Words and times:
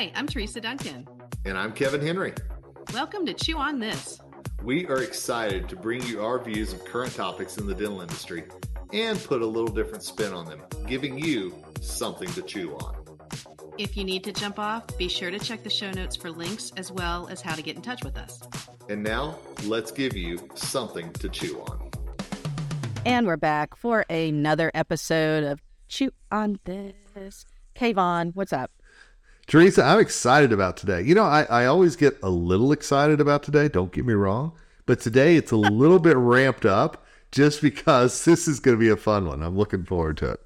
Hi, 0.00 0.10
I'm 0.14 0.26
Teresa 0.26 0.62
Duncan. 0.62 1.06
And 1.44 1.58
I'm 1.58 1.72
Kevin 1.72 2.00
Henry. 2.00 2.32
Welcome 2.94 3.26
to 3.26 3.34
Chew 3.34 3.58
on 3.58 3.80
This. 3.80 4.18
We 4.62 4.86
are 4.86 5.02
excited 5.02 5.68
to 5.68 5.76
bring 5.76 6.02
you 6.06 6.24
our 6.24 6.42
views 6.42 6.72
of 6.72 6.82
current 6.86 7.14
topics 7.14 7.58
in 7.58 7.66
the 7.66 7.74
dental 7.74 8.00
industry 8.00 8.44
and 8.94 9.22
put 9.22 9.42
a 9.42 9.46
little 9.46 9.68
different 9.68 10.02
spin 10.02 10.32
on 10.32 10.46
them, 10.46 10.62
giving 10.86 11.18
you 11.18 11.54
something 11.82 12.30
to 12.30 12.40
chew 12.40 12.76
on. 12.76 12.96
If 13.76 13.94
you 13.94 14.04
need 14.04 14.24
to 14.24 14.32
jump 14.32 14.58
off, 14.58 14.86
be 14.96 15.06
sure 15.06 15.30
to 15.30 15.38
check 15.38 15.64
the 15.64 15.68
show 15.68 15.90
notes 15.90 16.16
for 16.16 16.30
links 16.30 16.72
as 16.78 16.90
well 16.90 17.28
as 17.28 17.42
how 17.42 17.54
to 17.54 17.60
get 17.60 17.76
in 17.76 17.82
touch 17.82 18.02
with 18.02 18.16
us. 18.16 18.40
And 18.88 19.02
now, 19.02 19.36
let's 19.64 19.90
give 19.90 20.16
you 20.16 20.48
something 20.54 21.12
to 21.12 21.28
chew 21.28 21.60
on. 21.60 21.90
And 23.04 23.26
we're 23.26 23.36
back 23.36 23.76
for 23.76 24.06
another 24.08 24.70
episode 24.72 25.44
of 25.44 25.60
Chew 25.88 26.12
on 26.32 26.58
This. 26.64 27.44
Kevin, 27.74 28.30
what's 28.30 28.54
up? 28.54 28.70
Teresa, 29.50 29.82
I'm 29.82 29.98
excited 29.98 30.52
about 30.52 30.76
today. 30.76 31.02
You 31.02 31.12
know, 31.12 31.24
I, 31.24 31.42
I 31.42 31.66
always 31.66 31.96
get 31.96 32.16
a 32.22 32.30
little 32.30 32.70
excited 32.70 33.20
about 33.20 33.42
today, 33.42 33.66
don't 33.66 33.90
get 33.90 34.06
me 34.06 34.14
wrong. 34.14 34.52
But 34.86 35.00
today 35.00 35.34
it's 35.34 35.50
a 35.50 35.56
little 35.56 35.98
bit 35.98 36.16
ramped 36.16 36.64
up 36.64 37.04
just 37.32 37.60
because 37.60 38.24
this 38.24 38.46
is 38.46 38.60
going 38.60 38.76
to 38.76 38.80
be 38.80 38.90
a 38.90 38.96
fun 38.96 39.26
one. 39.26 39.42
I'm 39.42 39.58
looking 39.58 39.84
forward 39.84 40.18
to 40.18 40.34
it. 40.34 40.40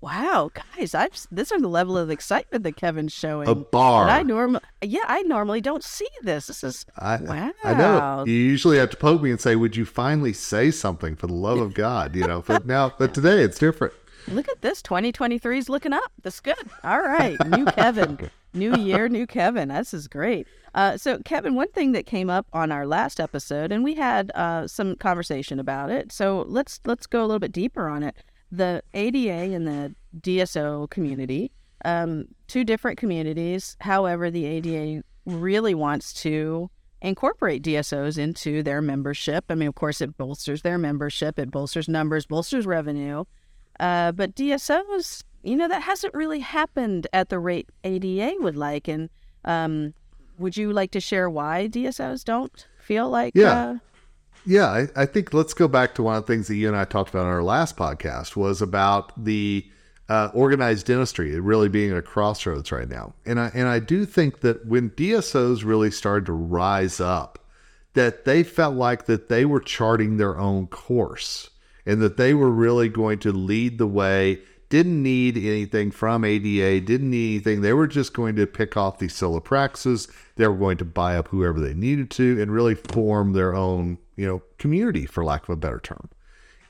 Wow, 0.00 0.50
guys, 0.54 0.94
I've 0.94 1.12
this 1.30 1.52
is 1.52 1.60
the 1.60 1.68
level 1.68 1.98
of 1.98 2.08
excitement 2.08 2.64
that 2.64 2.76
Kevin's 2.76 3.12
showing. 3.12 3.48
A 3.48 3.54
bar. 3.54 4.08
I 4.08 4.22
normally, 4.22 4.62
yeah, 4.80 5.04
I 5.06 5.20
normally 5.20 5.60
don't 5.60 5.84
see 5.84 6.08
this. 6.22 6.46
This 6.46 6.64
is 6.64 6.86
I, 6.96 7.18
wow. 7.18 7.52
I 7.62 7.74
know. 7.74 8.24
You 8.26 8.32
usually 8.32 8.78
have 8.78 8.88
to 8.90 8.96
poke 8.96 9.20
me 9.20 9.30
and 9.30 9.38
say, 9.38 9.54
"Would 9.56 9.76
you 9.76 9.84
finally 9.84 10.32
say 10.32 10.70
something 10.70 11.14
for 11.16 11.26
the 11.26 11.34
love 11.34 11.58
of 11.58 11.74
God?" 11.74 12.16
You 12.16 12.26
know. 12.26 12.42
But 12.46 12.64
now, 12.66 12.94
but 12.98 13.12
today 13.12 13.42
it's 13.42 13.58
different. 13.58 13.92
Look 14.28 14.48
at 14.48 14.60
this. 14.62 14.82
2023 14.82 15.58
is 15.58 15.68
looking 15.68 15.92
up. 15.92 16.12
That's 16.22 16.40
good. 16.40 16.56
All 16.82 17.00
right. 17.00 17.36
New 17.46 17.64
Kevin. 17.66 18.30
new 18.56 18.74
year, 18.76 19.08
new 19.08 19.26
Kevin. 19.26 19.68
This 19.68 19.94
is 19.94 20.08
great. 20.08 20.46
Uh, 20.74 20.96
so, 20.96 21.18
Kevin, 21.24 21.54
one 21.54 21.70
thing 21.70 21.92
that 21.92 22.06
came 22.06 22.28
up 22.28 22.46
on 22.52 22.72
our 22.72 22.86
last 22.86 23.20
episode, 23.20 23.70
and 23.70 23.84
we 23.84 23.94
had 23.94 24.32
uh, 24.34 24.66
some 24.66 24.96
conversation 24.96 25.60
about 25.60 25.90
it. 25.90 26.10
So 26.12 26.44
let's 26.48 26.80
let's 26.84 27.06
go 27.06 27.20
a 27.20 27.26
little 27.26 27.38
bit 27.38 27.52
deeper 27.52 27.88
on 27.88 28.02
it. 28.02 28.16
The 28.50 28.82
ADA 28.94 29.54
and 29.54 29.66
the 29.66 29.94
DSO 30.20 30.88
community, 30.90 31.52
um, 31.84 32.26
two 32.48 32.64
different 32.64 32.98
communities. 32.98 33.76
However, 33.80 34.30
the 34.30 34.44
ADA 34.44 35.02
really 35.24 35.74
wants 35.74 36.12
to 36.22 36.70
incorporate 37.02 37.62
DSOs 37.62 38.18
into 38.18 38.62
their 38.62 38.80
membership. 38.80 39.44
I 39.48 39.54
mean, 39.54 39.68
of 39.68 39.74
course, 39.74 40.00
it 40.00 40.16
bolsters 40.16 40.62
their 40.62 40.78
membership, 40.78 41.38
it 41.38 41.50
bolsters 41.50 41.88
numbers, 41.88 42.26
bolsters 42.26 42.66
revenue. 42.66 43.24
Uh, 43.78 44.12
but 44.12 44.34
DSOs, 44.34 45.24
you 45.42 45.56
know, 45.56 45.68
that 45.68 45.82
hasn't 45.82 46.14
really 46.14 46.40
happened 46.40 47.06
at 47.12 47.28
the 47.28 47.38
rate 47.38 47.68
ADA 47.84 48.34
would 48.40 48.56
like. 48.56 48.88
And 48.88 49.10
um, 49.44 49.94
would 50.38 50.56
you 50.56 50.72
like 50.72 50.90
to 50.92 51.00
share 51.00 51.28
why 51.30 51.68
DSOs 51.68 52.24
don't 52.24 52.66
feel 52.78 53.08
like? 53.08 53.32
Yeah. 53.34 53.52
Uh, 53.52 53.78
yeah, 54.48 54.66
I, 54.66 54.86
I, 54.94 55.06
think 55.06 55.34
let's 55.34 55.54
go 55.54 55.66
back 55.66 55.96
to 55.96 56.04
one 56.04 56.16
of 56.16 56.24
the 56.24 56.32
things 56.32 56.46
that 56.46 56.54
you 56.54 56.68
and 56.68 56.76
I 56.76 56.84
talked 56.84 57.10
about 57.10 57.26
on 57.26 57.32
our 57.32 57.42
last 57.42 57.76
podcast 57.76 58.36
was 58.36 58.62
about 58.62 59.12
the 59.24 59.68
uh, 60.08 60.30
organized 60.34 60.86
dentistry 60.86 61.38
really 61.40 61.68
being 61.68 61.90
at 61.90 61.96
a 61.96 62.02
crossroads 62.02 62.70
right 62.70 62.88
now. 62.88 63.14
And 63.24 63.40
I 63.40 63.50
and 63.54 63.66
I 63.66 63.80
do 63.80 64.04
think 64.04 64.40
that 64.40 64.64
when 64.66 64.90
DSOs 64.90 65.64
really 65.64 65.90
started 65.90 66.26
to 66.26 66.32
rise 66.32 67.00
up, 67.00 67.40
that 67.94 68.24
they 68.24 68.44
felt 68.44 68.76
like 68.76 69.06
that 69.06 69.28
they 69.28 69.44
were 69.44 69.60
charting 69.60 70.16
their 70.16 70.38
own 70.38 70.68
course 70.68 71.50
and 71.86 72.02
that 72.02 72.16
they 72.16 72.34
were 72.34 72.50
really 72.50 72.88
going 72.88 73.18
to 73.20 73.32
lead 73.32 73.78
the 73.78 73.86
way. 73.86 74.40
Didn't 74.68 75.00
need 75.00 75.36
anything 75.36 75.92
from 75.92 76.24
ADA, 76.24 76.80
didn't 76.84 77.10
need 77.10 77.34
anything. 77.34 77.60
They 77.60 77.72
were 77.72 77.86
just 77.86 78.12
going 78.12 78.34
to 78.36 78.46
pick 78.46 78.76
off 78.76 78.98
these 78.98 79.14
solo 79.14 79.38
practices. 79.38 80.08
They 80.34 80.48
were 80.48 80.56
going 80.56 80.78
to 80.78 80.84
buy 80.84 81.16
up 81.16 81.28
whoever 81.28 81.60
they 81.60 81.72
needed 81.72 82.10
to 82.12 82.42
and 82.42 82.50
really 82.50 82.74
form 82.74 83.32
their 83.32 83.54
own, 83.54 83.98
you 84.16 84.26
know, 84.26 84.42
community, 84.58 85.06
for 85.06 85.24
lack 85.24 85.44
of 85.44 85.50
a 85.50 85.56
better 85.56 85.78
term. 85.78 86.10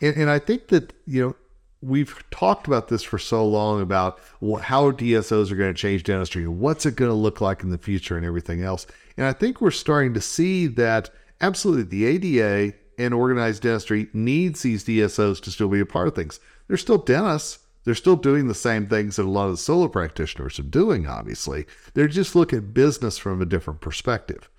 And, 0.03 0.15
and 0.15 0.31
I 0.31 0.39
think 0.39 0.69
that, 0.69 0.93
you 1.07 1.23
know, 1.23 1.37
we've 1.81 2.23
talked 2.31 2.67
about 2.67 2.89
this 2.89 3.03
for 3.03 3.19
so 3.19 3.47
long 3.47 3.81
about 3.81 4.19
how 4.63 4.91
DSOs 4.91 5.51
are 5.51 5.57
going 5.57 5.73
to 5.73 5.79
change 5.79 6.03
dentistry 6.03 6.47
what's 6.47 6.87
it 6.87 6.97
going 6.97 7.11
to 7.11 7.15
look 7.15 7.41
like 7.41 7.63
in 7.63 7.71
the 7.71 7.79
future 7.79 8.17
and 8.17 8.27
everything 8.27 8.63
else. 8.63 8.87
And 9.17 9.27
I 9.27 9.33
think 9.33 9.61
we're 9.61 9.71
starting 9.71 10.15
to 10.15 10.21
see 10.21 10.67
that 10.69 11.11
absolutely 11.41 11.85
the 11.85 12.05
ADA 12.05 12.77
and 12.99 13.15
organized 13.15 13.63
dentistry 13.63 14.09
needs 14.13 14.63
these 14.63 14.85
DSOs 14.85 15.41
to 15.43 15.51
still 15.51 15.69
be 15.69 15.81
a 15.81 15.87
part 15.87 16.09
of 16.09 16.15
things. 16.15 16.41
They're 16.69 16.77
still 16.77 16.99
dentists. 16.99 17.61
They're 17.85 17.95
still 17.95 18.17
doing 18.17 18.49
the 18.49 18.55
same 18.55 18.87
things 18.87 19.17
that 19.17 19.27
a 19.27 19.31
lot 19.31 19.49
of 19.49 19.61
solo 19.61 19.87
practitioners 19.87 20.59
are 20.59 20.65
doing, 20.65 21.07
obviously. 21.07 21.67
They're 21.95 22.09
just 22.09 22.35
looking 22.35 22.59
at 22.59 22.75
business 22.75 23.17
from 23.17 23.41
a 23.41 23.47
different 23.47 23.81
perspective. 23.81 24.51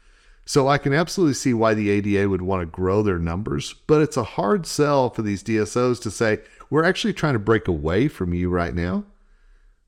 So 0.45 0.69
I 0.69 0.77
can 0.77 0.93
absolutely 0.93 1.33
see 1.33 1.53
why 1.53 1.73
the 1.73 1.89
ADA 1.89 2.29
would 2.29 2.41
want 2.41 2.61
to 2.61 2.65
grow 2.65 3.03
their 3.03 3.19
numbers, 3.19 3.73
but 3.85 4.01
it's 4.01 4.15
a 4.15 4.23
hard 4.23 4.65
sell 4.65 5.09
for 5.09 5.21
these 5.21 5.43
DSOs 5.43 6.01
to 6.03 6.11
say, 6.11 6.39
we're 6.69 6.85
actually 6.85 7.13
trying 7.13 7.33
to 7.33 7.39
break 7.39 7.67
away 7.67 8.07
from 8.07 8.33
you 8.33 8.49
right 8.49 8.73
now 8.73 9.03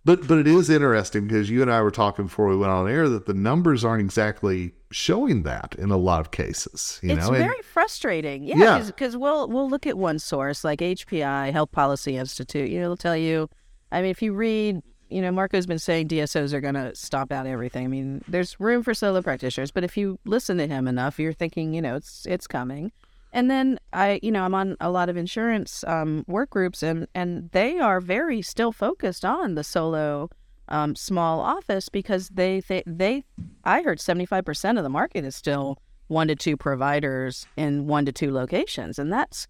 but 0.05 0.27
but 0.27 0.37
it 0.37 0.47
is 0.47 0.69
interesting 0.69 1.27
because 1.27 1.49
you 1.49 1.61
and 1.61 1.71
I 1.71 1.81
were 1.81 1.91
talking 1.91 2.25
before 2.25 2.47
we 2.47 2.55
went 2.55 2.71
on 2.71 2.87
air 2.87 3.09
that 3.09 3.25
the 3.25 3.33
numbers 3.33 3.83
aren't 3.83 4.01
exactly 4.01 4.73
showing 4.91 5.43
that 5.43 5.75
in 5.77 5.91
a 5.91 5.97
lot 5.97 6.21
of 6.21 6.31
cases. 6.31 6.99
You 7.03 7.09
know, 7.09 7.15
it's 7.15 7.25
know? 7.25 7.31
very 7.33 7.55
and, 7.55 7.65
frustrating. 7.65 8.43
Yeah, 8.43 8.81
because 8.85 9.13
yeah. 9.13 9.19
we'll 9.19 9.47
we'll 9.49 9.69
look 9.69 9.85
at 9.85 9.97
one 9.97 10.19
source 10.19 10.63
like 10.63 10.79
HPI 10.79 11.51
Health 11.51 11.71
Policy 11.71 12.15
Institute. 12.15 12.69
You 12.69 12.79
know, 12.79 12.89
they'll 12.89 12.97
tell 12.97 13.17
you. 13.17 13.49
I 13.91 14.01
mean, 14.01 14.11
if 14.11 14.21
you 14.21 14.33
read, 14.33 14.83
you 15.09 15.19
know, 15.19 15.31
Marco's 15.31 15.65
been 15.65 15.79
saying 15.79 16.09
DSOs 16.09 16.53
are 16.53 16.61
going 16.61 16.75
to 16.75 16.95
stomp 16.95 17.31
out 17.31 17.47
everything. 17.47 17.85
I 17.85 17.87
mean, 17.87 18.23
there's 18.27 18.59
room 18.59 18.83
for 18.83 18.93
solo 18.93 19.21
practitioners, 19.23 19.71
but 19.71 19.83
if 19.83 19.97
you 19.97 20.19
listen 20.25 20.57
to 20.59 20.67
him 20.67 20.87
enough, 20.87 21.19
you're 21.19 21.33
thinking, 21.33 21.73
you 21.73 21.81
know, 21.81 21.95
it's 21.95 22.25
it's 22.25 22.47
coming. 22.47 22.91
And 23.31 23.49
then 23.49 23.79
I, 23.93 24.19
you 24.23 24.31
know, 24.31 24.43
I'm 24.43 24.55
on 24.55 24.75
a 24.79 24.89
lot 24.89 25.09
of 25.09 25.17
insurance 25.17 25.83
um, 25.87 26.25
work 26.27 26.49
groups, 26.49 26.81
and 26.81 27.07
and 27.13 27.49
they 27.51 27.79
are 27.79 28.01
very 28.01 28.41
still 28.41 28.71
focused 28.71 29.23
on 29.23 29.55
the 29.55 29.63
solo 29.63 30.29
um, 30.67 30.95
small 30.95 31.39
office 31.39 31.89
because 31.89 32.29
they 32.29 32.61
they, 32.61 32.83
they 32.85 33.23
I 33.63 33.81
heard 33.81 33.99
75 33.99 34.45
percent 34.45 34.77
of 34.77 34.83
the 34.83 34.89
market 34.89 35.25
is 35.25 35.35
still 35.35 35.77
one 36.07 36.27
to 36.27 36.35
two 36.35 36.57
providers 36.57 37.45
in 37.55 37.85
one 37.85 38.05
to 38.05 38.11
two 38.11 38.31
locations, 38.31 38.97
and 38.97 39.13
that's 39.13 39.47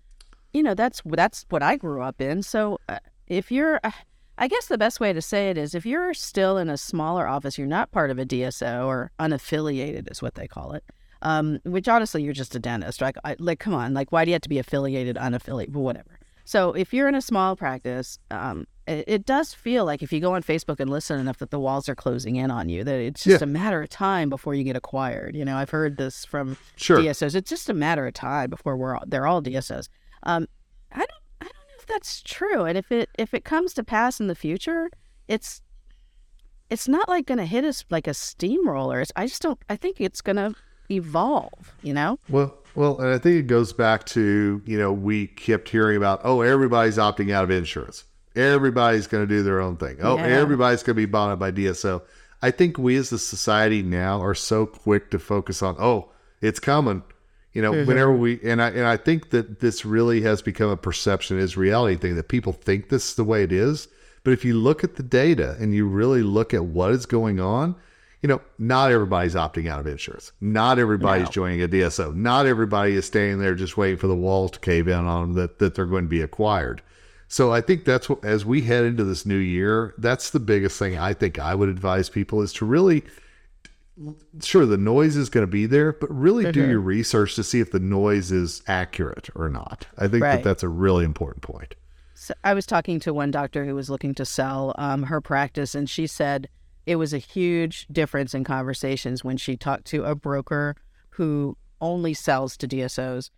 you 0.52 0.62
know 0.62 0.74
that's 0.74 1.02
that's 1.06 1.46
what 1.50 1.64
I 1.64 1.78
grew 1.78 2.02
up 2.02 2.20
in. 2.20 2.44
So 2.44 2.80
uh, 2.90 3.00
if 3.28 3.50
you're 3.50 3.80
uh, 3.84 3.92
I 4.38 4.50
guess 4.50 4.68
the 4.68 4.78
best 4.78 5.00
way 5.00 5.14
to 5.14 5.22
say 5.22 5.50
it 5.50 5.58
is 5.58 5.74
if 5.74 5.86
you're 5.86 6.14
still 6.14 6.58
in 6.58 6.70
a 6.70 6.78
smaller 6.78 7.28
office, 7.28 7.58
you're 7.58 7.68
not 7.68 7.92
part 7.92 8.10
of 8.10 8.20
a 8.20 8.26
DSO 8.26 8.86
or 8.86 9.12
unaffiliated, 9.20 10.12
is 10.12 10.22
what 10.22 10.36
they 10.36 10.48
call 10.48 10.74
it 10.74 10.84
um, 11.22 11.60
which 11.64 11.88
honestly, 11.88 12.24
you're 12.24 12.34
just 12.34 12.56
a 12.56 12.60
dentist. 12.60 13.02
Like, 13.02 13.16
I, 13.24 13.36
like, 13.40 13.60
come 13.60 13.74
on, 13.74 13.94
like, 13.94 14.12
why 14.12 14.26
do 14.26 14.32
you 14.32 14.36
have 14.36 14.42
to 14.44 14.50
be 14.50 14.60
affiliated, 14.60 15.16
unaffiliated, 15.16 15.74
whatever? 15.74 16.20
So 16.46 16.74
if 16.74 16.94
you're 16.94 17.08
in 17.08 17.14
a 17.14 17.22
small 17.22 17.56
practice, 17.56 18.18
um, 18.32 18.66
it, 18.88 19.04
it, 19.08 19.26
does 19.28 19.54
feel 19.54 19.86
like 19.86 20.02
if 20.02 20.12
you 20.12 20.20
go 20.20 20.34
on 20.34 20.42
Facebook 20.42 20.80
and 20.80 20.90
listen 20.90 21.20
enough, 21.20 21.38
that 21.38 21.52
the 21.52 21.60
walls 21.60 21.88
are 21.88 21.94
closing 21.94 22.38
in 22.38 22.50
on 22.50 22.70
you. 22.70 22.84
That 22.84 23.00
it's 23.00 23.24
just 23.24 23.42
yeah. 23.42 23.44
a 23.44 23.48
matter 23.48 23.84
of 23.84 23.90
time 23.90 24.32
before 24.32 24.56
you 24.56 24.64
get 24.64 24.76
acquired. 24.76 25.36
You 25.36 25.46
know, 25.46 25.58
I've 25.58 25.70
heard 25.70 25.98
this 25.98 26.26
from 26.26 26.58
sure. 26.76 26.98
DSOs. 26.98 27.36
It's 27.36 27.52
just 27.52 27.70
a 27.70 27.74
matter 27.76 28.08
of 28.08 28.16
time 28.16 28.50
before 28.50 28.76
we're 28.76 28.96
all, 28.96 29.04
they're 29.06 29.28
all 29.28 29.44
DSOs. 29.44 29.90
Um, 30.24 30.48
I 30.92 30.98
don't 30.98 31.12
I 31.40 31.44
don't 31.44 31.54
know 31.54 31.76
if 31.78 31.86
that's 31.86 32.24
true. 32.24 32.64
And 32.64 32.80
if 32.80 32.92
it 32.92 33.10
if 33.20 33.36
it 33.36 33.44
comes 33.44 33.76
to 33.76 33.84
pass 33.84 34.20
in 34.20 34.26
the 34.26 34.34
future, 34.34 34.90
it's 35.28 35.62
it's 36.72 36.88
not 36.88 37.08
like 37.08 37.28
going 37.28 37.38
to 37.38 37.46
hit 37.46 37.64
us 37.64 37.86
like 37.92 38.08
a 38.08 38.14
steamroller. 38.16 39.02
It's, 39.02 39.12
I 39.16 39.28
just 39.28 39.44
don't. 39.44 39.60
I 39.70 39.76
think 39.76 40.02
it's 40.02 40.22
going 40.22 40.38
to 40.38 40.56
evolve, 40.90 41.74
you 41.82 41.94
know? 41.94 42.20
Well, 42.30 42.56
well, 42.76 43.00
and 43.00 43.10
I 43.10 43.18
think 43.18 43.38
it 43.38 43.48
goes 43.48 43.74
back 43.74 44.06
to, 44.08 44.62
you 44.66 44.78
know, 44.78 44.94
we 44.94 45.28
kept 45.28 45.70
hearing 45.70 45.98
about, 45.98 46.22
oh, 46.24 46.42
everybody's 46.42 46.98
opting 46.98 47.32
out 47.32 47.44
of 47.44 47.52
insurance. 47.52 48.06
Everybody's 48.36 49.08
going 49.08 49.28
to 49.28 49.34
do 49.34 49.44
their 49.44 49.60
own 49.60 49.78
thing. 49.78 49.98
Oh, 50.02 50.18
yeah. 50.18 50.26
everybody's 50.26 50.84
going 50.84 50.96
to 50.96 51.02
be 51.02 51.06
bought 51.06 51.32
up 51.32 51.40
by 51.40 51.52
DSO. 51.52 52.02
I 52.42 52.52
think 52.52 52.78
we 52.78 52.96
as 52.96 53.12
a 53.12 53.20
society 53.20 53.82
now 53.82 54.22
are 54.22 54.36
so 54.36 54.66
quick 54.66 55.12
to 55.12 55.20
focus 55.20 55.62
on, 55.62 55.76
oh, 55.80 56.12
it's 56.42 56.60
coming. 56.60 57.04
You 57.54 57.64
know, 57.64 57.72
mm-hmm. 57.72 57.88
whenever 57.88 58.14
we 58.14 58.40
and 58.44 58.62
I 58.62 58.70
and 58.70 58.86
I 58.86 58.96
think 58.96 59.32
that 59.32 59.60
this 59.60 59.84
really 59.84 60.22
has 60.22 60.42
become 60.42 60.70
a 60.70 60.78
perception 60.78 61.40
is 61.40 61.58
reality 61.58 61.96
thing 61.96 62.16
that 62.16 62.28
people 62.28 62.54
think 62.54 62.90
this 62.90 63.10
is 63.10 63.16
the 63.16 63.24
way 63.24 63.44
it 63.44 63.52
is. 63.52 63.88
But 64.24 64.34
if 64.34 64.46
you 64.46 64.54
look 64.54 64.84
at 64.84 64.96
the 64.96 65.04
data 65.04 65.58
and 65.60 65.74
you 65.74 65.88
really 65.88 66.22
look 66.22 66.54
at 66.54 66.66
what 66.66 66.92
is 66.92 67.08
going 67.08 67.40
on, 67.40 67.76
you 68.22 68.28
know, 68.28 68.42
not 68.58 68.92
everybody's 68.92 69.36
opting 69.36 69.70
out 69.70 69.80
of 69.80 69.88
insurance. 69.88 70.32
Not 70.42 70.78
everybody's 70.78 71.28
no. 71.28 71.32
joining 71.32 71.62
a 71.62 71.68
DSO. 71.68 72.14
Not 72.14 72.46
everybody 72.46 72.94
is 72.94 73.06
staying 73.06 73.40
there 73.40 73.56
just 73.56 73.78
waiting 73.78 73.98
for 73.98 74.08
the 74.08 74.16
walls 74.16 74.52
to 74.52 74.60
cave 74.60 74.88
in 74.88 75.06
on 75.06 75.22
them 75.22 75.34
that, 75.36 75.60
that 75.60 75.76
they're 75.76 75.86
going 75.86 76.06
to 76.06 76.10
be 76.10 76.22
acquired. 76.22 76.82
So 77.30 77.54
I 77.54 77.62
think 77.62 77.86
that's 77.86 78.10
what, 78.10 78.26
as 78.26 78.46
we 78.46 78.62
head 78.62 78.84
into 78.84 79.04
this 79.04 79.26
new 79.26 79.38
year, 79.38 79.94
that's 79.98 80.32
the 80.32 80.40
biggest 80.40 80.78
thing 80.78 80.98
I 80.98 81.14
think 81.14 81.40
I 81.40 81.56
would 81.56 81.70
advise 81.70 82.10
people 82.10 82.42
is 82.42 82.52
to 82.54 82.66
really, 82.66 83.04
sure, 84.42 84.66
the 84.66 84.78
noise 84.78 85.16
is 85.16 85.30
going 85.30 85.44
to 85.46 85.52
be 85.52 85.66
there, 85.66 85.94
but 85.94 86.10
really 86.14 86.44
mm-hmm. 86.44 86.54
do 86.54 86.68
your 86.68 86.80
research 86.80 87.36
to 87.36 87.44
see 87.44 87.60
if 87.60 87.72
the 87.72 87.80
noise 87.80 88.32
is 88.32 88.64
accurate 88.68 89.30
or 89.36 89.48
not. 89.48 89.86
I 89.98 90.08
think 90.08 90.24
right. 90.24 90.38
that 90.38 90.44
that's 90.44 90.64
a 90.64 90.70
really 90.70 91.06
important 91.06 91.44
point. 91.44 91.76
So 92.16 92.34
I 92.44 92.54
was 92.54 92.66
talking 92.66 93.00
to 93.02 93.14
one 93.14 93.32
doctor 93.32 93.64
who 93.64 93.76
was 93.76 93.90
looking 93.90 94.14
to 94.16 94.26
sell 94.26 94.76
um, 94.78 95.04
her 95.04 95.22
practice, 95.22 95.74
and 95.74 95.90
she 95.90 96.06
said, 96.06 96.50
it 96.90 96.96
was 96.96 97.14
a 97.14 97.20
huge 97.20 97.86
difference 97.92 98.34
in 98.34 98.44
conversations 98.44 99.24
when 99.24 99.38
she 99.38 99.56
talked 99.56 99.86
to 99.86 100.06
a 100.06 100.16
broker 100.16 100.76
who 101.12 101.56
only 101.80 102.16
sells 102.16 102.58
to 102.58 102.68
DSOs 102.68 103.30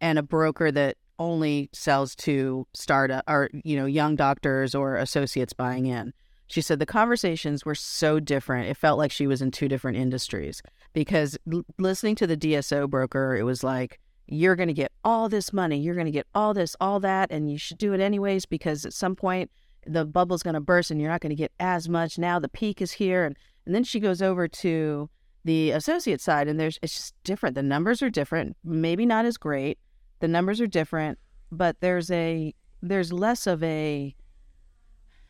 and 0.00 0.18
a 0.18 0.24
broker 0.24 0.72
that 0.72 0.96
only 1.16 1.70
sells 1.72 2.16
to 2.16 2.66
startup 2.74 3.22
or 3.28 3.48
you 3.62 3.76
know 3.76 3.86
young 3.86 4.16
doctors 4.16 4.74
or 4.74 4.96
associates 4.96 5.52
buying 5.52 5.86
in. 5.86 6.12
She 6.48 6.60
said 6.60 6.80
the 6.80 6.86
conversations 6.86 7.64
were 7.64 7.76
so 7.76 8.18
different. 8.18 8.68
It 8.68 8.76
felt 8.76 8.98
like 8.98 9.12
she 9.12 9.28
was 9.28 9.40
in 9.40 9.52
two 9.52 9.68
different 9.68 9.98
industries 9.98 10.60
because 10.92 11.38
l- 11.52 11.62
listening 11.78 12.16
to 12.16 12.26
the 12.26 12.36
DSO 12.36 12.90
broker, 12.90 13.36
it 13.36 13.44
was 13.44 13.62
like 13.62 14.00
you're 14.26 14.56
going 14.56 14.66
to 14.66 14.74
get 14.74 14.90
all 15.04 15.28
this 15.28 15.52
money, 15.52 15.78
you're 15.78 15.94
going 15.94 16.06
to 16.06 16.10
get 16.10 16.26
all 16.34 16.54
this, 16.54 16.74
all 16.80 16.98
that, 16.98 17.30
and 17.30 17.52
you 17.52 17.56
should 17.56 17.78
do 17.78 17.92
it 17.92 18.00
anyways 18.00 18.46
because 18.46 18.84
at 18.84 18.92
some 18.92 19.14
point 19.14 19.48
the 19.86 20.04
bubble's 20.04 20.42
going 20.42 20.54
to 20.54 20.60
burst 20.60 20.90
and 20.90 21.00
you're 21.00 21.10
not 21.10 21.20
going 21.20 21.30
to 21.30 21.36
get 21.36 21.52
as 21.60 21.88
much. 21.88 22.18
Now 22.18 22.38
the 22.38 22.48
peak 22.48 22.82
is 22.82 22.92
here, 22.92 23.24
and 23.24 23.36
and 23.64 23.74
then 23.74 23.84
she 23.84 24.00
goes 24.00 24.20
over 24.22 24.46
to 24.48 25.08
the 25.44 25.70
associate 25.70 26.20
side, 26.20 26.48
and 26.48 26.58
there's 26.58 26.78
it's 26.82 26.94
just 26.94 27.14
different. 27.24 27.54
The 27.54 27.62
numbers 27.62 28.02
are 28.02 28.10
different, 28.10 28.56
maybe 28.64 29.06
not 29.06 29.24
as 29.24 29.36
great. 29.36 29.78
The 30.20 30.28
numbers 30.28 30.60
are 30.60 30.66
different, 30.66 31.18
but 31.52 31.76
there's 31.80 32.10
a 32.10 32.54
there's 32.82 33.12
less 33.12 33.46
of 33.46 33.62
a 33.62 34.14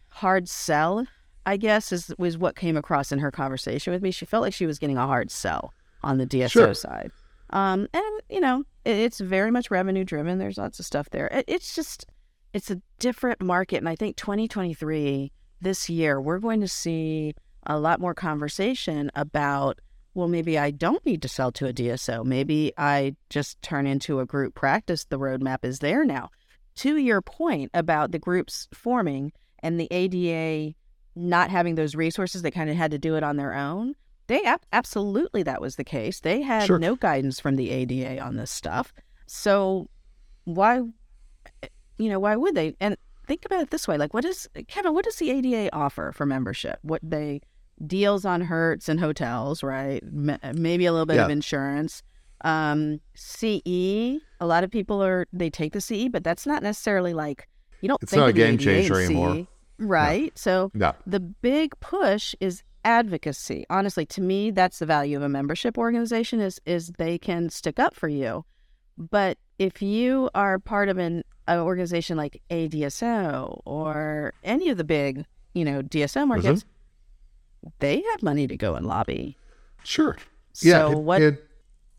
hard 0.08 0.48
sell, 0.48 1.06
I 1.44 1.56
guess, 1.56 1.92
is 1.92 2.12
was 2.18 2.38
what 2.38 2.56
came 2.56 2.76
across 2.76 3.12
in 3.12 3.18
her 3.18 3.30
conversation 3.30 3.92
with 3.92 4.02
me. 4.02 4.10
She 4.10 4.24
felt 4.26 4.42
like 4.42 4.54
she 4.54 4.66
was 4.66 4.78
getting 4.78 4.96
a 4.96 5.06
hard 5.06 5.30
sell 5.30 5.72
on 6.02 6.18
the 6.18 6.26
DSO 6.26 6.50
Sure. 6.50 6.74
side. 6.74 7.10
Um, 7.50 7.86
and 7.92 8.20
you 8.28 8.40
know, 8.40 8.64
it, 8.84 8.96
it's 8.96 9.20
very 9.20 9.50
much 9.50 9.70
revenue 9.70 10.04
driven. 10.04 10.38
There's 10.38 10.58
lots 10.58 10.78
of 10.78 10.86
stuff 10.86 11.10
there. 11.10 11.28
It, 11.28 11.44
it's 11.46 11.74
just 11.74 12.06
it's 12.56 12.70
a 12.70 12.80
different 12.98 13.42
market, 13.42 13.76
and 13.76 13.88
I 13.88 13.96
think 13.96 14.16
2023 14.16 15.30
this 15.60 15.90
year 15.90 16.18
we're 16.20 16.38
going 16.38 16.62
to 16.62 16.68
see 16.68 17.34
a 17.66 17.78
lot 17.78 18.00
more 18.00 18.14
conversation 18.14 19.10
about. 19.14 19.78
Well, 20.14 20.28
maybe 20.28 20.58
I 20.58 20.70
don't 20.70 21.04
need 21.04 21.20
to 21.22 21.28
sell 21.28 21.52
to 21.52 21.66
a 21.66 21.74
DSO. 21.74 22.24
Maybe 22.24 22.72
I 22.78 23.16
just 23.28 23.60
turn 23.60 23.86
into 23.86 24.20
a 24.20 24.24
group 24.24 24.54
practice. 24.54 25.04
The 25.04 25.18
roadmap 25.18 25.62
is 25.62 25.80
there 25.80 26.06
now. 26.06 26.30
To 26.76 26.96
your 26.96 27.20
point 27.20 27.70
about 27.74 28.12
the 28.12 28.18
groups 28.18 28.66
forming 28.72 29.32
and 29.62 29.78
the 29.78 29.88
ADA 29.90 30.74
not 31.14 31.50
having 31.50 31.74
those 31.74 31.94
resources, 31.94 32.40
they 32.40 32.50
kind 32.50 32.70
of 32.70 32.76
had 32.76 32.92
to 32.92 32.98
do 32.98 33.16
it 33.16 33.22
on 33.24 33.36
their 33.36 33.52
own. 33.52 33.94
They 34.26 34.42
ab- 34.44 34.64
absolutely 34.72 35.42
that 35.42 35.60
was 35.60 35.76
the 35.76 35.84
case. 35.84 36.20
They 36.20 36.40
had 36.40 36.66
Sure. 36.66 36.78
no 36.78 36.96
guidance 36.96 37.38
from 37.38 37.56
the 37.56 37.68
ADA 37.70 38.18
on 38.18 38.36
this 38.36 38.50
stuff. 38.50 38.94
So 39.26 39.90
why 40.44 40.80
you 41.98 42.08
know, 42.08 42.19
why 42.19 42.37
would 42.37 42.54
they? 42.54 42.75
And 42.81 42.96
think 43.26 43.44
about 43.44 43.60
it 43.62 43.70
this 43.70 43.88
way, 43.88 43.96
like 43.98 44.14
what 44.14 44.25
is 44.25 44.48
Kevin, 44.69 44.94
what 44.94 45.04
does 45.04 45.16
the 45.16 45.31
ADA 45.31 45.75
offer 45.75 46.12
for 46.12 46.26
membership? 46.26 46.78
What 46.82 47.00
they 47.02 47.40
deals 47.87 48.25
on 48.25 48.40
Hertz 48.43 48.88
and 48.88 48.98
hotels, 49.00 49.62
right? 49.62 50.02
M- 50.02 50.38
maybe 50.54 50.87
a 50.87 50.93
little 50.93 51.06
bit 51.06 51.19
of 51.19 51.31
insurance. 51.31 52.02
Um, 52.44 53.00
CE, 53.14 54.19
a 54.40 54.46
lot 54.46 54.62
of 54.64 54.70
people 54.70 55.02
are 55.02 55.26
they 55.32 55.50
take 55.50 55.72
the 55.72 55.81
CE, 55.81 56.08
but 56.10 56.22
that's 56.25 56.46
not 56.46 56.62
necessarily 56.62 57.14
like 57.14 57.48
you 57.81 57.88
don't 57.88 58.02
It's 58.02 58.12
think 58.12 58.20
not 58.20 58.28
a 58.31 58.32
game 58.32 58.58
changer 58.58 59.00
anymore. 59.00 59.46
Right? 59.78 60.37
So 60.38 60.70
No. 60.75 60.94
the 61.06 61.20
big 61.20 61.78
push 61.81 62.34
is 62.40 62.62
advocacy. 62.84 63.66
Honestly, 63.69 64.06
to 64.06 64.20
me, 64.20 64.50
that's 64.50 64.78
the 64.78 64.87
value 64.87 65.16
of 65.16 65.22
a 65.22 65.28
membership 65.28 65.76
organization 65.76 66.40
is 66.40 66.60
is 66.64 66.92
they 66.99 67.19
can 67.19 67.50
stick 67.50 67.78
up 67.78 67.94
for 67.94 68.08
you. 68.08 68.44
But 68.98 69.38
if 69.58 69.82
you 69.82 70.31
are 70.34 70.58
part 70.58 70.88
of 70.88 70.98
an, 70.98 71.22
an 71.46 71.58
organization 71.60 72.16
like 72.16 72.43
ADSO 72.50 73.62
or 73.64 74.32
any 74.43 74.70
of 74.70 74.78
the 74.78 74.84
big, 74.84 75.25
you 75.54 75.64
know, 75.64 75.82
DSO 75.82 76.26
markets, 76.26 76.62
mm-hmm. 76.62 77.69
they 77.78 78.02
have 78.10 78.22
money 78.22 78.46
to 78.46 78.56
go 78.56 78.75
and 78.75 78.87
lobby. 78.87 79.37
Sure. 79.84 80.16
So 80.52 80.69
yeah. 80.69 80.90
it- 80.90 80.98
what? 80.98 81.22
It, 81.22 81.43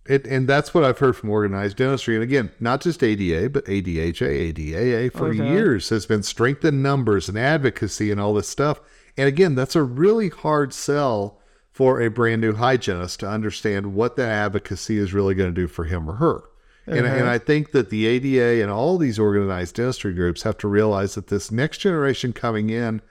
it, 0.09 0.25
and 0.25 0.47
that's 0.47 0.73
what 0.73 0.85
I've 0.85 0.99
heard 0.99 1.17
from 1.17 1.29
organized 1.29 1.77
dentistry. 1.77 2.15
And 2.15 2.23
again, 2.23 2.51
not 2.61 2.81
just 2.81 3.03
ADA, 3.03 3.49
but 3.49 3.65
ADHA, 3.65 4.53
ADAA 4.53 5.11
for 5.11 5.27
Okay. 5.27 5.49
years 5.49 5.89
has 5.89 6.05
been 6.05 6.23
strength 6.23 6.63
in 6.63 6.81
numbers 6.81 7.27
and 7.27 7.37
advocacy 7.37 8.09
and 8.09 8.19
all 8.19 8.33
this 8.33 8.47
stuff. 8.47 8.79
And 9.17 9.27
again, 9.27 9.55
that's 9.55 9.75
a 9.75 9.83
really 9.83 10.29
hard 10.29 10.73
sell 10.73 11.41
for 11.71 12.01
a 12.01 12.09
brand 12.09 12.41
new 12.41 12.53
hygienist 12.53 13.19
to 13.19 13.29
understand 13.29 13.93
what 13.93 14.15
that 14.15 14.29
advocacy 14.29 14.97
is 14.97 15.13
really 15.13 15.35
going 15.35 15.53
to 15.53 15.61
do 15.61 15.67
for 15.67 15.83
him 15.83 16.09
or 16.09 16.15
her. 16.15 16.43
And, 16.87 17.05
and 17.05 17.27
I 17.27 17.37
think 17.37 17.71
that 17.71 17.89
the 17.89 18.05
ADA 18.05 18.61
and 18.61 18.71
all 18.71 18.97
these 18.97 19.19
organized 19.19 19.75
dentistry 19.75 20.13
groups 20.13 20.43
have 20.43 20.57
to 20.59 20.69
realize 20.69 21.15
that 21.15 21.27
this 21.27 21.51
next 21.51 21.79
generation 21.79 22.31
coming 22.31 22.69
in 22.69 23.01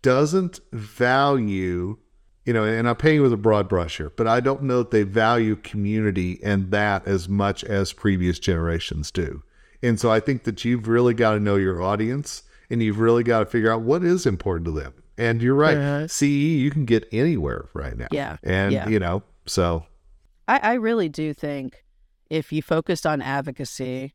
doesn't 0.00 0.60
value, 0.72 1.98
you 2.46 2.52
know, 2.54 2.64
and 2.64 2.88
I'm 2.88 2.96
painting 2.96 3.20
with 3.20 3.34
a 3.34 3.38
broad 3.38 3.68
brush 3.68 3.98
here, 3.98 4.10
but 4.16 4.26
I 4.26 4.40
don't 4.40 4.62
know 4.62 4.78
that 4.78 4.92
they 4.92 5.02
value 5.02 5.56
community 5.56 6.40
and 6.42 6.70
that 6.70 7.06
as 7.06 7.28
much 7.28 7.64
as 7.64 7.92
previous 7.92 8.38
generations 8.38 9.10
do. 9.10 9.42
And 9.82 10.00
so 10.00 10.10
I 10.10 10.20
think 10.20 10.44
that 10.44 10.64
you've 10.64 10.88
really 10.88 11.14
got 11.14 11.32
to 11.32 11.40
know 11.40 11.56
your 11.56 11.82
audience 11.82 12.44
and 12.70 12.82
you've 12.82 12.98
really 12.98 13.22
got 13.22 13.40
to 13.40 13.46
figure 13.46 13.70
out 13.70 13.82
what 13.82 14.02
is 14.02 14.24
important 14.24 14.64
to 14.66 14.72
them. 14.72 14.94
And 15.18 15.42
you're 15.42 15.54
right. 15.54 15.76
Uh-huh. 15.76 16.08
CE, 16.08 16.22
you 16.22 16.70
can 16.70 16.84
get 16.84 17.06
anywhere 17.12 17.68
right 17.74 17.96
now. 17.96 18.06
Yeah, 18.10 18.36
And, 18.42 18.72
yeah. 18.72 18.88
you 18.88 18.98
know, 18.98 19.22
so 19.46 19.84
I, 20.46 20.60
I 20.62 20.72
really 20.74 21.08
do 21.08 21.34
think 21.34 21.84
if 22.30 22.52
you 22.52 22.62
focused 22.62 23.06
on 23.06 23.22
advocacy, 23.22 24.14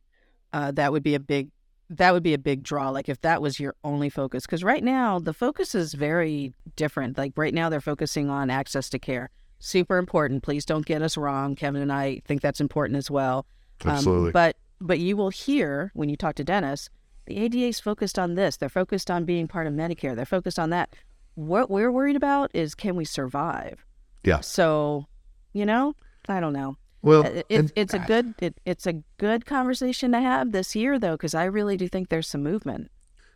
uh, 0.52 0.72
that 0.72 0.92
would 0.92 1.04
be 1.04 1.16
a 1.16 1.20
big 1.20 1.50
that 1.90 2.14
would 2.14 2.24
be 2.24 2.34
a 2.34 2.40
big 2.40 2.64
draw. 2.64 2.90
Like 2.90 3.10
if 3.10 3.22
that 3.22 3.42
was 3.42 3.60
your 3.60 3.76
only 3.84 4.10
focus, 4.10 4.46
because 4.46 4.64
right 4.64 4.84
now 4.84 5.20
the 5.20 5.34
focus 5.34 5.76
is 5.76 5.94
very 5.94 6.54
different. 6.76 7.18
Like 7.18 7.34
right 7.36 7.54
now 7.54 7.70
they're 7.70 7.82
focusing 7.82 8.30
on 8.30 8.50
access 8.50 8.90
to 8.92 9.00
care, 9.00 9.30
super 9.60 9.98
important. 9.98 10.44
Please 10.44 10.66
don't 10.66 10.86
get 10.86 11.02
us 11.02 11.18
wrong. 11.18 11.56
Kevin 11.56 11.82
and 11.82 11.92
I 11.92 12.22
think 12.26 12.42
that's 12.42 12.62
important 12.62 12.98
as 12.98 13.12
well. 13.12 13.46
Um, 13.86 13.92
Absolutely. 13.92 14.32
but 14.32 14.56
but 14.80 15.00
you 15.00 15.16
will 15.16 15.30
hear 15.30 15.92
when 15.94 16.10
you 16.10 16.18
talk 16.18 16.36
to 16.36 16.44
dentists, 16.44 16.90
the 17.26 17.38
ADA 17.38 17.68
is 17.68 17.80
focused 17.80 18.20
on 18.20 18.36
this. 18.36 18.58
They're 18.58 18.70
focused 18.70 19.10
on 19.10 19.26
being 19.26 19.48
part 19.48 19.68
of 19.68 19.74
Medicare. 19.74 20.16
They're 20.16 20.26
focused 20.26 20.60
on 20.60 20.70
that. 20.72 20.94
What 21.36 21.70
we're 21.70 21.92
worried 21.92 22.16
about 22.16 22.52
is 22.54 22.76
can 22.76 22.96
we 22.96 23.06
survive? 23.06 23.86
yeah. 24.24 24.40
So, 24.42 25.06
you 25.52 25.66
know, 25.66 25.96
I 26.28 26.40
don't 26.40 26.54
know. 26.54 26.78
Well, 27.04 27.26
Uh, 27.28 27.44
It's 27.50 27.60
and- 27.60 27.74
it's 27.76 27.94
a 27.94 28.00
good 28.00 28.34
it, 28.40 28.60
it's 28.66 28.88
a 28.88 29.04
good 29.18 29.46
conversation 29.46 30.12
to 30.14 30.22
have 30.22 30.52
this 30.54 30.76
year 30.76 30.98
though 30.98 31.12
because 31.12 31.36
I 31.36 31.44
really 31.44 31.78
do 31.78 31.88
think 31.88 32.10
there's 32.10 32.28
some 32.28 32.42
movement. 32.42 32.90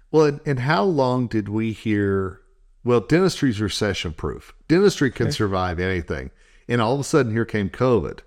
Well, 0.09 0.25
and, 0.25 0.39
and 0.45 0.59
how 0.61 0.83
long 0.83 1.27
did 1.27 1.49
we 1.49 1.73
hear? 1.73 2.39
Well, 2.85 3.01
dentistry's 3.01 3.59
recession 3.59 4.13
proof. 4.13 4.53
Dentistry 4.69 5.11
can 5.11 5.31
survive 5.33 5.79
anything, 5.79 6.31
and 6.69 6.81
all 6.81 6.93
of 6.93 7.01
a 7.01 7.03
sudden, 7.03 7.33
here 7.33 7.43
came 7.45 7.69
COVID, 7.69 8.19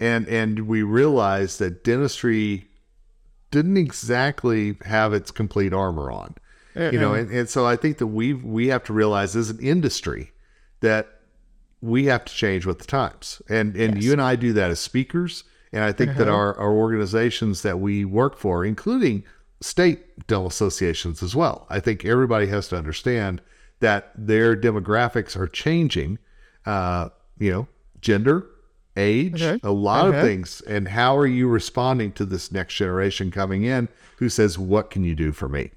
and 0.00 0.26
and 0.28 0.60
we 0.66 0.82
realized 0.82 1.58
that 1.58 1.84
dentistry 1.84 2.68
didn't 3.50 3.76
exactly 3.76 4.78
have 4.86 5.12
its 5.12 5.30
complete 5.30 5.74
armor 5.74 6.10
on, 6.10 6.34
you 6.74 6.98
know, 6.98 7.12
and, 7.12 7.30
and 7.30 7.48
so 7.50 7.66
I 7.66 7.76
think 7.76 7.98
that 7.98 8.06
we 8.06 8.32
we 8.32 8.68
have 8.68 8.82
to 8.84 8.94
realize 8.94 9.36
as 9.36 9.50
an 9.50 9.58
industry 9.60 10.32
that 10.80 11.15
we 11.80 12.06
have 12.06 12.24
to 12.24 12.34
change 12.34 12.66
with 12.66 12.78
the 12.78 12.84
times, 12.84 13.42
and 13.48 13.76
and 13.76 14.02
you 14.02 14.12
and 14.12 14.22
I 14.22 14.36
do 14.36 14.52
that 14.54 14.70
as 14.70 14.80
speakers, 14.80 15.44
and 15.72 15.84
I 15.84 15.92
think 15.92 16.16
that 16.16 16.28
our 16.28 16.56
our 16.58 16.72
organizations 16.72 17.62
that 17.62 17.78
we 17.80 18.04
work 18.04 18.38
for, 18.38 18.64
including 18.64 19.24
state 19.60 20.26
dental 20.26 20.46
associations 20.46 21.22
as 21.22 21.34
well. 21.34 21.66
I 21.70 21.80
think 21.80 22.04
everybody 22.04 22.46
has 22.48 22.68
to 22.68 22.76
understand 22.76 23.40
that 23.80 24.12
their 24.16 24.56
demographics 24.56 25.36
are 25.36 25.46
changing. 25.46 26.18
Uh, 26.64 27.10
you 27.38 27.50
know, 27.52 27.68
gender, 28.00 28.46
age, 28.96 29.42
a 29.62 29.70
lot 29.70 30.06
of 30.08 30.14
things. 30.22 30.62
And 30.62 30.88
how 30.88 31.16
are 31.16 31.26
you 31.26 31.46
responding 31.48 32.12
to 32.12 32.24
this 32.24 32.50
next 32.50 32.74
generation 32.74 33.30
coming 33.30 33.62
in 33.64 33.88
who 34.16 34.28
says, 34.28 34.58
"What 34.58 34.90
can 34.90 35.04
you 35.04 35.14
do 35.14 35.32
for 35.32 35.48
me?" 35.48 35.70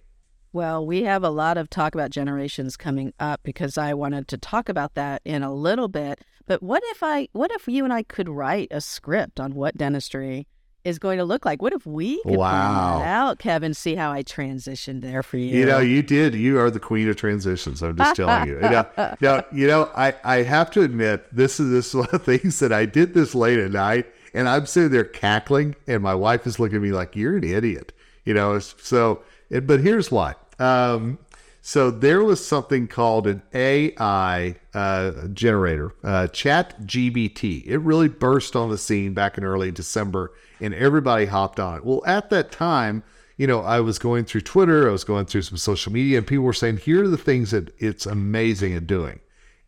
Well, 0.51 0.86
we 0.86 1.03
have 1.03 1.24
a 1.24 1.29
lot 1.29 1.58
of 1.58 1.70
talk 1.70 1.94
about 1.94 2.10
generations 2.10 2.75
coming 2.75 3.13
up 3.20 3.41
because 3.44 3.77
I 3.77 3.94
wanted 3.94 4.27
to 4.29 4.38
talk 4.38 4.68
about 4.68 4.96
that 4.96 5.22
in 5.24 5.44
a 5.44 5.53
little 5.53 5.88
bit. 5.88 6.22
But 6.48 6.63
what 6.63 6.82
if 6.88 7.03
I 7.03 7.27
what 7.34 7.51
if 7.51 7.68
you 7.68 7.84
and 7.84 7.94
I 7.94 8.03
could 8.03 8.27
write 8.27 8.70
a 8.72 8.82
script 8.82 9.39
on 9.39 9.53
what 9.53 9.77
dentistry 9.77 10.48
is 10.84 10.98
going 10.98 11.20
to 11.20 11.24
look 11.24 11.46
like? 11.46 11.62
What 11.62 11.74
if 11.74 11.86
we 11.86 12.20
could 12.24 12.38
Wow. 12.38 12.50
plan 12.50 13.00
that 13.01 13.08
out, 13.08 13.38
Kevin? 13.39 13.75
See 13.75 13.94
how 13.94 14.12
I 14.12 14.24
transitioned 14.24 15.01
there 15.01 15.22
for 15.22 15.38
you. 15.38 15.56
You 15.60 15.65
know, 15.68 15.77
you 15.79 16.01
did. 16.01 16.34
You 16.34 16.58
are 16.58 16.72
the 16.72 16.79
queen 16.79 17.08
of 17.10 17.15
transitions. 17.15 17.84
I'm 17.84 17.96
just 17.96 18.15
telling 18.15 18.48
you. 18.48 18.56
You 18.56 18.70
know, 18.70 18.86
now, 19.22 19.44
you 19.51 19.68
know, 19.68 19.91
I, 19.96 20.15
I 20.24 20.38
have 20.38 20.72
to 20.72 20.82
admit, 20.82 21.27
this 21.36 21.60
is 21.60 21.70
this 21.70 21.89
is 21.89 21.96
one 21.96 22.08
of 22.12 22.25
the 22.25 22.38
things 22.38 22.58
that 22.60 22.74
I 22.74 22.86
did 22.86 23.13
this 23.13 23.36
late 23.36 23.60
at 23.60 23.70
night, 23.70 24.08
and 24.34 24.50
I'm 24.50 24.65
sitting 24.65 24.89
there 24.89 25.03
cackling, 25.03 25.75
and 25.86 26.01
my 26.01 26.15
wife 26.15 26.48
is 26.48 26.60
looking 26.60 26.77
at 26.77 26.82
me 26.82 26.91
like, 26.91 27.15
"You're 27.15 27.38
an 27.38 27.44
idiot," 27.44 27.94
you 28.25 28.34
know. 28.34 28.58
So, 28.58 29.22
it, 29.50 29.68
but 29.68 29.79
here's 29.82 30.12
why. 30.12 30.36
Um, 30.60 31.20
so 31.62 31.91
there 31.91 32.24
was 32.24 32.46
something 32.46 32.88
called 32.88 33.27
an 33.27 33.41
AI 33.53 34.56
uh, 34.74 35.12
generator, 35.34 35.94
uh, 36.03 36.27
ChatGPT. 36.32 37.65
It 37.65 37.79
really 37.79 38.08
burst 38.08 38.56
on 38.56 38.70
the 38.70 38.77
scene 38.77 39.13
back 39.13 39.38
in 39.38 39.44
early 39.44 39.72
December, 39.72 40.32
and 40.62 40.74
everybody 40.74 41.25
hopped 41.25 41.60
on 41.60 41.77
it. 41.77 41.86
Well, 41.86 42.01
at 42.06 42.29
that 42.29 42.51
time, 42.51 43.03
you 43.38 43.48
know, 43.48 43.62
I 43.62 43.82
was 43.82 44.00
going 44.00 44.25
through 44.25 44.41
Twitter, 44.41 44.89
I 44.89 44.91
was 44.91 45.03
going 45.03 45.25
through 45.25 45.44
some 45.44 45.58
social 45.58 45.91
media, 45.91 46.18
and 46.18 46.27
people 46.27 46.46
were 46.46 46.53
saying, 46.53 46.77
here 46.77 47.03
are 47.03 47.08
the 47.08 47.18
things 47.18 47.51
that 47.51 47.74
it's 47.77 48.06
amazing 48.06 48.74
at 48.74 48.88
doing. 48.88 49.20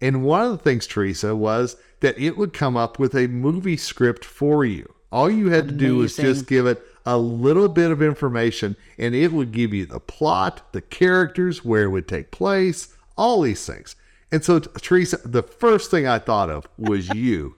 And 0.01 0.23
one 0.23 0.45
of 0.45 0.51
the 0.51 0.57
things, 0.57 0.87
Teresa, 0.87 1.35
was 1.35 1.77
that 1.99 2.17
it 2.17 2.35
would 2.35 2.53
come 2.53 2.75
up 2.75 2.99
with 2.99 3.15
a 3.15 3.27
movie 3.27 3.77
script 3.77 4.25
for 4.25 4.65
you. 4.65 4.91
All 5.11 5.29
you 5.29 5.49
had 5.51 5.67
to 5.67 5.73
do 5.73 5.97
was 5.97 6.15
just 6.15 6.47
give 6.47 6.65
it 6.65 6.81
a 7.05 7.17
little 7.17 7.69
bit 7.69 7.91
of 7.91 8.01
information, 8.01 8.75
and 8.97 9.15
it 9.15 9.31
would 9.31 9.51
give 9.51 9.73
you 9.73 9.85
the 9.85 9.99
plot, 9.99 10.71
the 10.71 10.81
characters, 10.81 11.65
where 11.65 11.83
it 11.83 11.89
would 11.89 12.07
take 12.07 12.31
place, 12.31 12.95
all 13.17 13.41
these 13.41 13.65
things. 13.65 13.95
And 14.31 14.43
so, 14.43 14.59
Teresa, 14.59 15.19
the 15.25 15.43
first 15.43 15.91
thing 15.91 16.07
I 16.07 16.19
thought 16.19 16.49
of 16.49 16.67
was 16.77 17.09
you, 17.13 17.55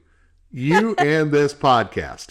you 0.52 0.96
and 0.96 1.32
this 1.32 1.54
podcast. 1.54 2.30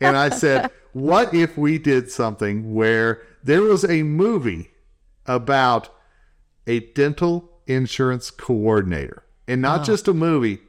And 0.00 0.16
I 0.16 0.28
said, 0.28 0.70
what 0.92 1.34
if 1.34 1.56
we 1.56 1.78
did 1.78 2.10
something 2.10 2.74
where 2.74 3.22
there 3.42 3.62
was 3.62 3.84
a 3.84 4.02
movie 4.02 4.70
about 5.26 5.88
a 6.66 6.80
dental 6.80 7.50
insurance 7.66 8.30
coordinator? 8.30 9.24
And 9.46 9.60
not 9.60 9.80
oh. 9.80 9.84
just 9.84 10.08
a 10.08 10.14
movie, 10.14 10.60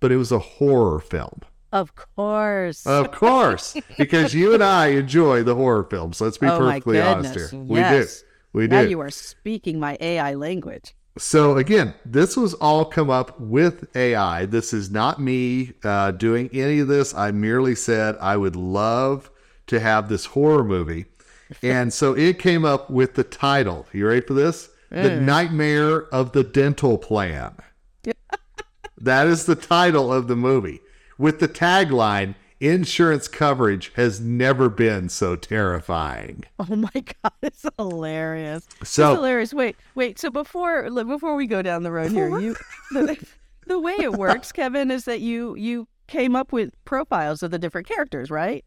but 0.00 0.10
it 0.10 0.16
was 0.16 0.32
a 0.32 0.38
horror 0.38 1.00
film. 1.00 1.40
Of 1.74 1.96
course. 1.96 2.86
Of 2.86 3.10
course. 3.10 3.76
because 3.98 4.32
you 4.32 4.54
and 4.54 4.62
I 4.62 4.86
enjoy 4.88 5.42
the 5.42 5.56
horror 5.56 5.82
films. 5.82 6.20
Let's 6.20 6.38
be 6.38 6.46
oh 6.46 6.56
perfectly 6.56 7.00
honest 7.00 7.34
here. 7.34 7.48
We 7.52 7.80
do. 7.82 8.06
We 8.52 8.66
now 8.68 8.82
do. 8.82 8.90
you 8.90 9.00
are 9.00 9.10
speaking 9.10 9.80
my 9.80 9.98
AI 10.00 10.34
language. 10.34 10.94
So 11.18 11.56
again, 11.56 11.94
this 12.04 12.36
was 12.36 12.54
all 12.54 12.84
come 12.84 13.10
up 13.10 13.40
with 13.40 13.94
AI. 13.96 14.46
This 14.46 14.72
is 14.72 14.88
not 14.88 15.20
me 15.20 15.72
uh, 15.82 16.12
doing 16.12 16.48
any 16.52 16.78
of 16.78 16.86
this. 16.86 17.12
I 17.12 17.32
merely 17.32 17.74
said 17.74 18.16
I 18.20 18.36
would 18.36 18.54
love 18.54 19.30
to 19.66 19.80
have 19.80 20.08
this 20.08 20.26
horror 20.26 20.62
movie, 20.62 21.06
and 21.62 21.92
so 21.92 22.16
it 22.16 22.38
came 22.38 22.64
up 22.64 22.88
with 22.88 23.14
the 23.14 23.24
title. 23.24 23.86
You 23.92 24.06
ready 24.06 24.20
for 24.20 24.34
this? 24.34 24.70
Mm. 24.92 25.02
The 25.02 25.20
Nightmare 25.20 26.02
of 26.14 26.30
the 26.32 26.44
Dental 26.44 26.98
Plan. 26.98 27.56
that 28.98 29.26
is 29.26 29.46
the 29.46 29.56
title 29.56 30.12
of 30.12 30.28
the 30.28 30.36
movie, 30.36 30.80
with 31.18 31.40
the 31.40 31.48
tagline 31.48 32.34
insurance 32.60 33.28
coverage 33.28 33.92
has 33.96 34.20
never 34.20 34.68
been 34.68 35.08
so 35.08 35.36
terrifying. 35.36 36.44
Oh 36.58 36.76
my 36.76 36.90
god, 37.22 37.32
it's 37.42 37.64
hilarious. 37.78 38.66
So 38.82 39.10
it's 39.10 39.18
hilarious. 39.18 39.54
Wait, 39.54 39.76
wait. 39.94 40.18
So 40.18 40.30
before 40.30 40.90
before 41.04 41.36
we 41.36 41.46
go 41.46 41.62
down 41.62 41.82
the 41.82 41.92
road 41.92 42.12
here, 42.12 42.38
you 42.38 42.56
the, 42.92 43.24
the 43.66 43.78
way 43.78 43.94
it 43.94 44.12
works, 44.12 44.52
Kevin, 44.52 44.90
is 44.90 45.04
that 45.04 45.20
you 45.20 45.54
you 45.56 45.88
came 46.06 46.36
up 46.36 46.52
with 46.52 46.72
profiles 46.84 47.42
of 47.42 47.50
the 47.50 47.58
different 47.58 47.86
characters, 47.86 48.30
right? 48.30 48.64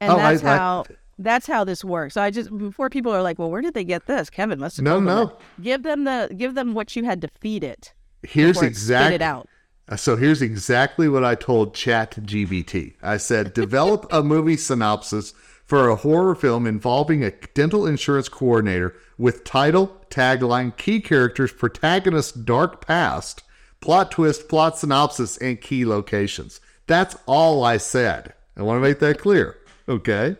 And 0.00 0.12
oh, 0.12 0.16
that's 0.16 0.44
I, 0.44 0.56
how 0.56 0.84
I, 0.88 0.94
that's 1.18 1.46
how 1.46 1.64
this 1.64 1.84
works. 1.84 2.14
So 2.14 2.22
I 2.22 2.30
just 2.30 2.56
before 2.56 2.90
people 2.90 3.12
are 3.12 3.22
like, 3.22 3.38
well, 3.38 3.50
where 3.50 3.62
did 3.62 3.74
they 3.74 3.84
get 3.84 4.06
this? 4.06 4.30
Kevin 4.30 4.58
must 4.58 4.76
have 4.76 4.84
no 4.84 5.00
no. 5.00 5.38
Give 5.60 5.82
them 5.82 6.04
the 6.04 6.34
give 6.36 6.54
them 6.54 6.74
what 6.74 6.96
you 6.96 7.04
had 7.04 7.20
to 7.22 7.28
feed 7.40 7.64
it. 7.64 7.92
Here's 8.22 8.60
exactly 8.60 9.14
it 9.14 9.22
out. 9.22 9.48
So 9.94 10.16
here's 10.16 10.42
exactly 10.42 11.08
what 11.08 11.24
I 11.24 11.36
told 11.36 11.74
Chat 11.74 12.16
ChatGPT. 12.16 12.94
I 13.02 13.18
said, 13.18 13.54
develop 13.54 14.06
a 14.10 14.22
movie 14.22 14.56
synopsis 14.56 15.32
for 15.64 15.88
a 15.88 15.96
horror 15.96 16.34
film 16.34 16.66
involving 16.66 17.22
a 17.22 17.30
dental 17.54 17.86
insurance 17.86 18.28
coordinator 18.28 18.96
with 19.16 19.44
title, 19.44 19.96
tagline, 20.10 20.76
key 20.76 21.00
characters, 21.00 21.52
protagonist, 21.52 22.44
dark 22.44 22.84
past, 22.84 23.42
plot 23.80 24.10
twist, 24.10 24.48
plot 24.48 24.76
synopsis, 24.78 25.36
and 25.38 25.60
key 25.60 25.84
locations. 25.84 26.60
That's 26.86 27.16
all 27.26 27.64
I 27.64 27.76
said. 27.76 28.34
I 28.56 28.62
want 28.62 28.78
to 28.78 28.88
make 28.88 28.98
that 29.00 29.18
clear. 29.18 29.58
Okay. 29.88 30.36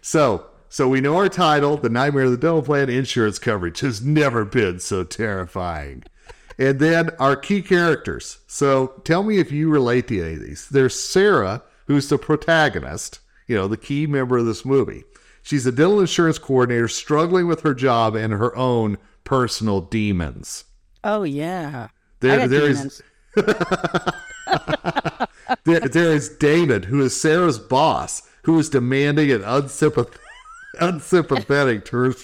So, 0.00 0.46
so 0.68 0.88
we 0.88 1.00
know 1.00 1.16
our 1.16 1.28
title, 1.28 1.76
The 1.76 1.88
Nightmare 1.88 2.24
of 2.24 2.30
the 2.32 2.36
Dental 2.36 2.62
Plan 2.62 2.88
Insurance 2.88 3.38
Coverage 3.38 3.80
has 3.80 4.02
never 4.02 4.44
been 4.44 4.80
so 4.80 5.04
terrifying. 5.04 6.04
And 6.60 6.78
then 6.78 7.10
our 7.18 7.36
key 7.36 7.62
characters. 7.62 8.38
So 8.46 9.00
tell 9.04 9.22
me 9.22 9.38
if 9.38 9.50
you 9.50 9.70
relate 9.70 10.08
to 10.08 10.22
any 10.22 10.34
of 10.34 10.42
these. 10.42 10.68
There's 10.68 11.00
Sarah, 11.00 11.62
who's 11.86 12.10
the 12.10 12.18
protagonist, 12.18 13.20
you 13.46 13.56
know, 13.56 13.66
the 13.66 13.78
key 13.78 14.06
member 14.06 14.36
of 14.36 14.44
this 14.44 14.66
movie. 14.66 15.04
She's 15.42 15.64
a 15.64 15.72
dental 15.72 16.00
insurance 16.00 16.38
coordinator 16.38 16.86
struggling 16.86 17.48
with 17.48 17.62
her 17.62 17.72
job 17.72 18.14
and 18.14 18.34
her 18.34 18.54
own 18.54 18.98
personal 19.24 19.80
demons. 19.80 20.64
Oh 21.02 21.22
yeah. 21.22 21.88
There 22.20 22.46
there 22.46 22.68
is 22.68 23.02
there, 25.64 25.80
there 25.80 26.12
is 26.12 26.28
David, 26.36 26.84
who 26.84 27.00
is 27.00 27.18
Sarah's 27.18 27.58
boss, 27.58 28.28
who 28.42 28.58
is 28.58 28.68
demanding 28.68 29.30
and 29.32 29.42
unsympath- 29.44 30.18
unsympathetic 30.80 31.86
to 31.86 31.96
her 31.96 32.14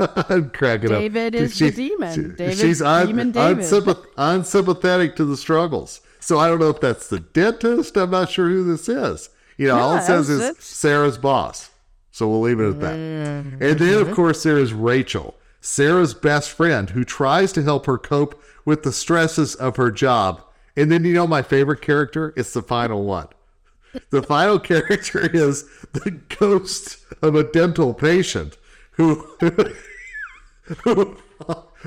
I'm 0.00 0.50
cracking 0.54 0.88
David 0.88 1.26
up. 1.26 1.32
David 1.32 1.34
is 1.34 1.56
she, 1.56 1.70
the 1.70 1.88
demon. 1.88 2.14
She, 2.14 2.36
David, 2.36 2.58
she's 2.58 2.82
un, 2.82 3.06
demon 3.06 3.30
David. 3.32 3.64
Unsympath- 3.64 4.06
unsympathetic 4.16 5.16
to 5.16 5.24
the 5.24 5.36
struggles. 5.36 6.00
So 6.20 6.38
I 6.38 6.48
don't 6.48 6.60
know 6.60 6.70
if 6.70 6.80
that's 6.80 7.08
the 7.08 7.20
dentist. 7.20 7.96
I'm 7.96 8.10
not 8.10 8.30
sure 8.30 8.48
who 8.48 8.64
this 8.64 8.88
is. 8.88 9.30
You 9.56 9.68
know, 9.68 9.76
yeah, 9.76 9.82
all 9.82 9.96
it 9.96 10.02
says 10.02 10.28
is. 10.30 10.56
Sarah's 10.58 11.18
boss. 11.18 11.70
So 12.12 12.28
we'll 12.28 12.40
leave 12.40 12.60
it 12.60 12.68
at 12.68 12.80
that. 12.80 12.96
Mm-hmm. 12.96 13.62
And 13.62 13.78
then, 13.78 14.00
of 14.00 14.12
course, 14.12 14.42
there 14.42 14.58
is 14.58 14.72
Rachel, 14.72 15.36
Sarah's 15.60 16.14
best 16.14 16.50
friend, 16.50 16.90
who 16.90 17.04
tries 17.04 17.52
to 17.52 17.62
help 17.62 17.86
her 17.86 17.98
cope 17.98 18.42
with 18.64 18.82
the 18.82 18.92
stresses 18.92 19.54
of 19.54 19.76
her 19.76 19.90
job. 19.90 20.42
And 20.76 20.90
then, 20.90 21.04
you 21.04 21.14
know, 21.14 21.26
my 21.26 21.42
favorite 21.42 21.82
character? 21.82 22.32
It's 22.36 22.52
the 22.52 22.62
final 22.62 23.04
one. 23.04 23.28
The 24.10 24.22
final 24.22 24.58
character 24.60 25.30
is 25.34 25.64
the 25.92 26.20
ghost 26.38 26.98
of 27.22 27.34
a 27.34 27.44
dental 27.44 27.94
patient 27.94 28.56
who 28.92 29.26
who, 30.84 31.16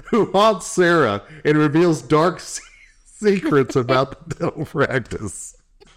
who 0.10 0.32
haunts 0.32 0.68
Sarah 0.68 1.24
and 1.46 1.58
reveals 1.58 2.02
dark 2.02 2.42
secrets 3.06 3.76
about 3.76 4.30
the 4.30 4.36
dental 4.36 4.66
practice. 4.66 5.56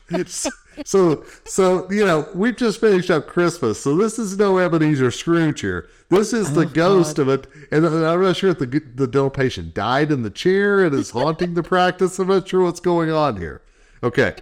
It's, 0.08 0.48
so, 0.84 1.24
so 1.44 1.90
you 1.90 2.04
know, 2.04 2.28
we 2.34 2.52
just 2.52 2.80
finished 2.80 3.10
up 3.10 3.26
Christmas, 3.26 3.82
so 3.82 3.96
this 3.96 4.18
is 4.18 4.38
no 4.38 4.58
Ebenezer 4.58 5.10
Scrooge 5.10 5.60
here. 5.60 5.88
This 6.10 6.32
is 6.32 6.52
the 6.52 6.62
oh, 6.62 6.68
ghost 6.68 7.16
God. 7.16 7.22
of 7.22 7.28
it, 7.28 7.46
and 7.72 7.86
I'm 7.86 8.22
not 8.22 8.36
sure 8.36 8.50
if 8.50 8.58
the 8.58 8.66
the 8.66 9.06
dental 9.06 9.30
patient 9.30 9.74
died 9.74 10.12
in 10.12 10.22
the 10.22 10.30
chair 10.30 10.84
and 10.84 10.94
is 10.94 11.10
haunting 11.10 11.54
the 11.54 11.62
practice. 11.62 12.18
I'm 12.18 12.28
not 12.28 12.48
sure 12.48 12.62
what's 12.62 12.80
going 12.80 13.10
on 13.10 13.38
here. 13.38 13.62
Okay, 14.02 14.36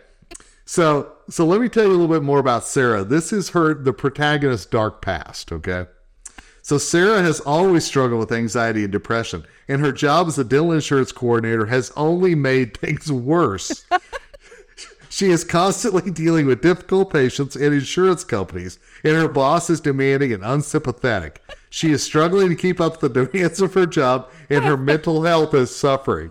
so 0.67 1.13
so 1.31 1.47
let 1.47 1.61
me 1.61 1.69
tell 1.69 1.85
you 1.85 1.91
a 1.91 1.93
little 1.93 2.09
bit 2.09 2.23
more 2.23 2.41
about 2.41 2.65
Sarah. 2.65 3.05
This 3.05 3.33
is 3.33 3.51
her 3.51 3.73
the 3.73 3.95
protagonist's 3.95 4.67
dark 4.67 5.01
past. 5.01 5.53
Okay, 5.53 5.87
so 6.65 6.79
Sarah 6.79 7.21
has 7.21 7.41
always 7.41 7.85
struggled 7.85 8.21
with 8.21 8.33
anxiety 8.33 8.85
and 8.85 8.91
depression, 8.91 9.45
and 9.69 9.83
her 9.83 9.93
job 9.93 10.29
as 10.29 10.39
a 10.39 10.45
dental 10.45 10.73
insurance 10.73 11.13
coordinator 11.13 11.67
has 11.67 11.93
only 11.95 12.35
made 12.35 12.75
things 12.79 13.13
worse. 13.13 13.85
she 15.11 15.31
is 15.31 15.45
constantly 15.45 16.11
dealing 16.11 16.47
with 16.47 16.63
difficult 16.63 17.13
patients 17.13 17.55
and 17.55 17.75
insurance 17.75 18.25
companies, 18.25 18.79
and 19.05 19.13
her 19.13 19.29
boss 19.29 19.69
is 19.69 19.79
demanding 19.79 20.33
and 20.33 20.43
unsympathetic. 20.43 21.43
She 21.69 21.93
is 21.93 22.03
struggling 22.03 22.49
to 22.49 22.55
keep 22.57 22.81
up 22.81 22.99
the 22.99 23.11
demands 23.11 23.61
of 23.61 23.75
her 23.75 23.85
job, 23.85 24.31
and 24.49 24.65
her 24.65 24.77
mental 24.79 25.25
health 25.25 25.53
is 25.53 25.77
suffering. 25.77 26.31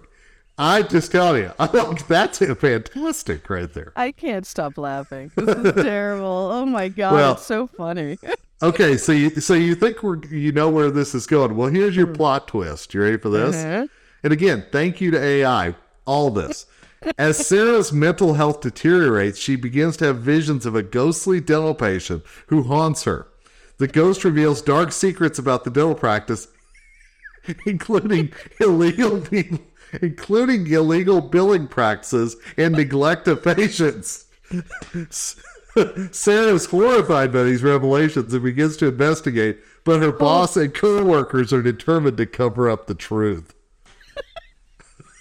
I 0.57 0.81
just 0.81 1.11
tell 1.11 1.37
you, 1.37 1.51
I 1.59 1.67
think 1.67 2.07
that's 2.07 2.39
fantastic 2.39 3.49
right 3.51 3.71
there. 3.71 3.93
I 3.95 4.11
can't 4.11 4.47
stop 4.47 4.79
laughing. 4.79 5.31
This 5.35 5.75
is 5.75 5.83
terrible. 5.83 6.49
Oh 6.51 6.65
my 6.65 6.89
god, 6.89 7.13
well, 7.13 7.33
it's 7.33 7.45
so 7.45 7.67
funny. 7.67 8.17
Okay, 8.63 8.97
so 8.97 9.11
you 9.11 9.29
so 9.29 9.53
you 9.53 9.75
think 9.75 10.03
we're 10.03 10.23
you 10.25 10.51
know 10.51 10.69
where 10.69 10.89
this 10.89 11.13
is 11.13 11.27
going. 11.27 11.55
Well, 11.55 11.69
here's 11.69 11.95
your 11.95 12.07
hmm. 12.07 12.13
plot 12.13 12.47
twist. 12.47 12.93
You 12.93 13.01
ready 13.01 13.17
for 13.17 13.29
this? 13.29 13.55
Uh-huh. 13.55 13.87
And 14.23 14.33
again, 14.33 14.65
thank 14.71 15.01
you 15.01 15.11
to 15.11 15.21
AI. 15.21 15.75
All 16.05 16.29
this. 16.31 16.65
As 17.17 17.45
Sarah's 17.45 17.91
mental 17.91 18.35
health 18.35 18.61
deteriorates, 18.61 19.37
she 19.37 19.55
begins 19.57 19.97
to 19.97 20.05
have 20.05 20.19
visions 20.19 20.65
of 20.65 20.75
a 20.75 20.83
ghostly 20.83 21.41
dental 21.41 21.75
patient 21.75 22.23
who 22.47 22.63
haunts 22.63 23.03
her. 23.03 23.27
The 23.77 23.87
ghost 23.87 24.23
reveals 24.23 24.61
dark 24.61 24.91
secrets 24.91 25.37
about 25.37 25.65
the 25.65 25.69
dental 25.69 25.95
practice, 25.95 26.47
including 27.65 28.31
illegal 28.59 29.23
including 30.01 30.67
illegal 30.67 31.21
billing 31.21 31.67
practices 31.67 32.35
and 32.57 32.73
neglect 32.73 33.27
of 33.27 33.43
patients. 33.43 34.25
Sarah 36.11 36.53
is 36.53 36.65
horrified 36.65 37.31
by 37.31 37.43
these 37.43 37.63
revelations 37.63 38.33
and 38.33 38.43
begins 38.43 38.77
to 38.77 38.87
investigate, 38.87 39.59
but 39.83 40.01
her 40.01 40.11
boss 40.11 40.55
and 40.55 40.73
co-workers 40.73 41.51
are 41.51 41.61
determined 41.61 42.17
to 42.17 42.25
cover 42.25 42.69
up 42.69 42.87
the 42.87 42.95
truth. 42.95 43.53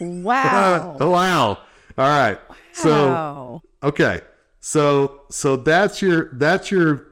Wow. 0.00 0.96
wow. 1.00 1.58
All 1.98 2.08
right. 2.08 2.38
So 2.72 3.62
okay. 3.82 4.20
So 4.60 5.22
so 5.30 5.56
that's 5.56 6.02
your 6.02 6.30
that's 6.32 6.70
your 6.70 7.06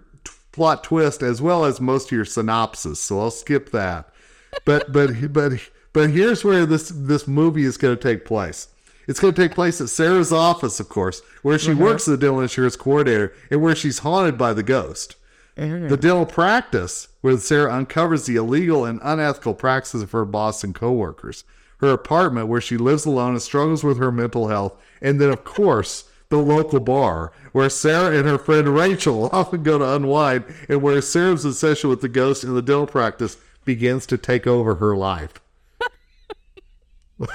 plot 0.52 0.84
twist 0.84 1.22
as 1.22 1.40
well 1.40 1.64
as 1.64 1.80
most 1.80 2.06
of 2.06 2.12
your 2.12 2.24
synopsis. 2.24 3.00
So 3.00 3.20
I'll 3.20 3.30
skip 3.30 3.70
that. 3.72 4.12
But 4.64 4.92
but 4.92 5.32
but 5.32 5.52
but 5.92 6.10
here's 6.10 6.44
where 6.44 6.66
this 6.66 6.92
this 6.94 7.26
movie 7.26 7.64
is 7.64 7.76
going 7.76 7.96
to 7.96 8.02
take 8.02 8.24
place. 8.24 8.68
It's 9.06 9.20
going 9.20 9.34
to 9.34 9.42
take 9.42 9.54
place 9.54 9.80
at 9.80 9.88
Sarah's 9.88 10.32
office, 10.32 10.80
of 10.80 10.88
course, 10.88 11.22
where 11.42 11.58
she 11.58 11.70
mm-hmm. 11.70 11.82
works 11.82 12.06
as 12.06 12.14
a 12.14 12.16
dental 12.16 12.40
insurance 12.40 12.76
coordinator 12.76 13.32
and 13.50 13.60
where 13.62 13.74
she's 13.74 14.00
haunted 14.00 14.38
by 14.38 14.52
the 14.52 14.62
ghost. 14.62 15.16
Mm-hmm. 15.56 15.88
The 15.88 15.96
dental 15.96 16.26
practice, 16.26 17.08
where 17.20 17.36
Sarah 17.36 17.74
uncovers 17.74 18.26
the 18.26 18.36
illegal 18.36 18.84
and 18.84 19.00
unethical 19.02 19.54
practices 19.54 20.02
of 20.02 20.12
her 20.12 20.24
boss 20.24 20.64
and 20.64 20.74
coworkers. 20.74 21.44
her 21.78 21.92
apartment 21.92 22.46
where 22.46 22.60
she 22.60 22.76
lives 22.76 23.06
alone 23.06 23.32
and 23.32 23.42
struggles 23.42 23.82
with 23.82 23.98
her 23.98 24.12
mental 24.12 24.48
health, 24.48 24.80
and 25.00 25.20
then, 25.20 25.30
of 25.30 25.44
course, 25.44 26.04
the 26.28 26.38
local 26.38 26.78
bar 26.78 27.32
where 27.52 27.68
Sarah 27.68 28.16
and 28.16 28.26
her 28.28 28.38
friend 28.38 28.68
Rachel 28.68 29.28
often 29.32 29.62
go 29.62 29.78
to 29.78 29.94
unwind, 29.94 30.44
and 30.68 30.82
where 30.82 31.00
Sarah's 31.00 31.44
obsession 31.44 31.90
with 31.90 32.00
the 32.00 32.08
ghost 32.08 32.44
in 32.44 32.54
the 32.54 32.62
dental 32.62 32.86
practice 32.86 33.36
begins 33.64 34.06
to 34.06 34.16
take 34.16 34.46
over 34.46 34.76
her 34.76 34.96
life. 34.96 35.40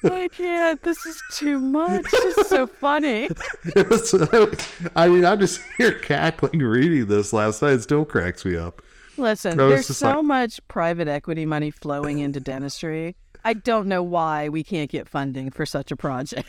I 0.04 0.28
can't. 0.28 0.82
This 0.82 1.04
is 1.04 1.22
too 1.32 1.58
much. 1.58 2.06
It's 2.12 2.48
so 2.48 2.66
funny. 2.66 3.28
I 4.96 5.08
mean, 5.08 5.24
I'm 5.24 5.38
just 5.38 5.60
here 5.78 5.92
cackling 5.92 6.60
reading 6.60 7.06
this 7.06 7.32
last 7.32 7.60
night. 7.60 7.72
It 7.72 7.82
still 7.82 8.04
cracks 8.04 8.44
me 8.44 8.56
up. 8.56 8.82
Listen, 9.16 9.58
there's 9.58 9.86
so 9.86 10.16
like... 10.16 10.24
much 10.24 10.60
private 10.68 11.08
equity 11.08 11.44
money 11.44 11.70
flowing 11.70 12.20
into 12.20 12.40
dentistry. 12.40 13.16
I 13.44 13.54
don't 13.54 13.86
know 13.86 14.02
why 14.02 14.48
we 14.48 14.62
can't 14.62 14.90
get 14.90 15.08
funding 15.08 15.50
for 15.50 15.64
such 15.64 15.90
a 15.90 15.96
project. 15.96 16.48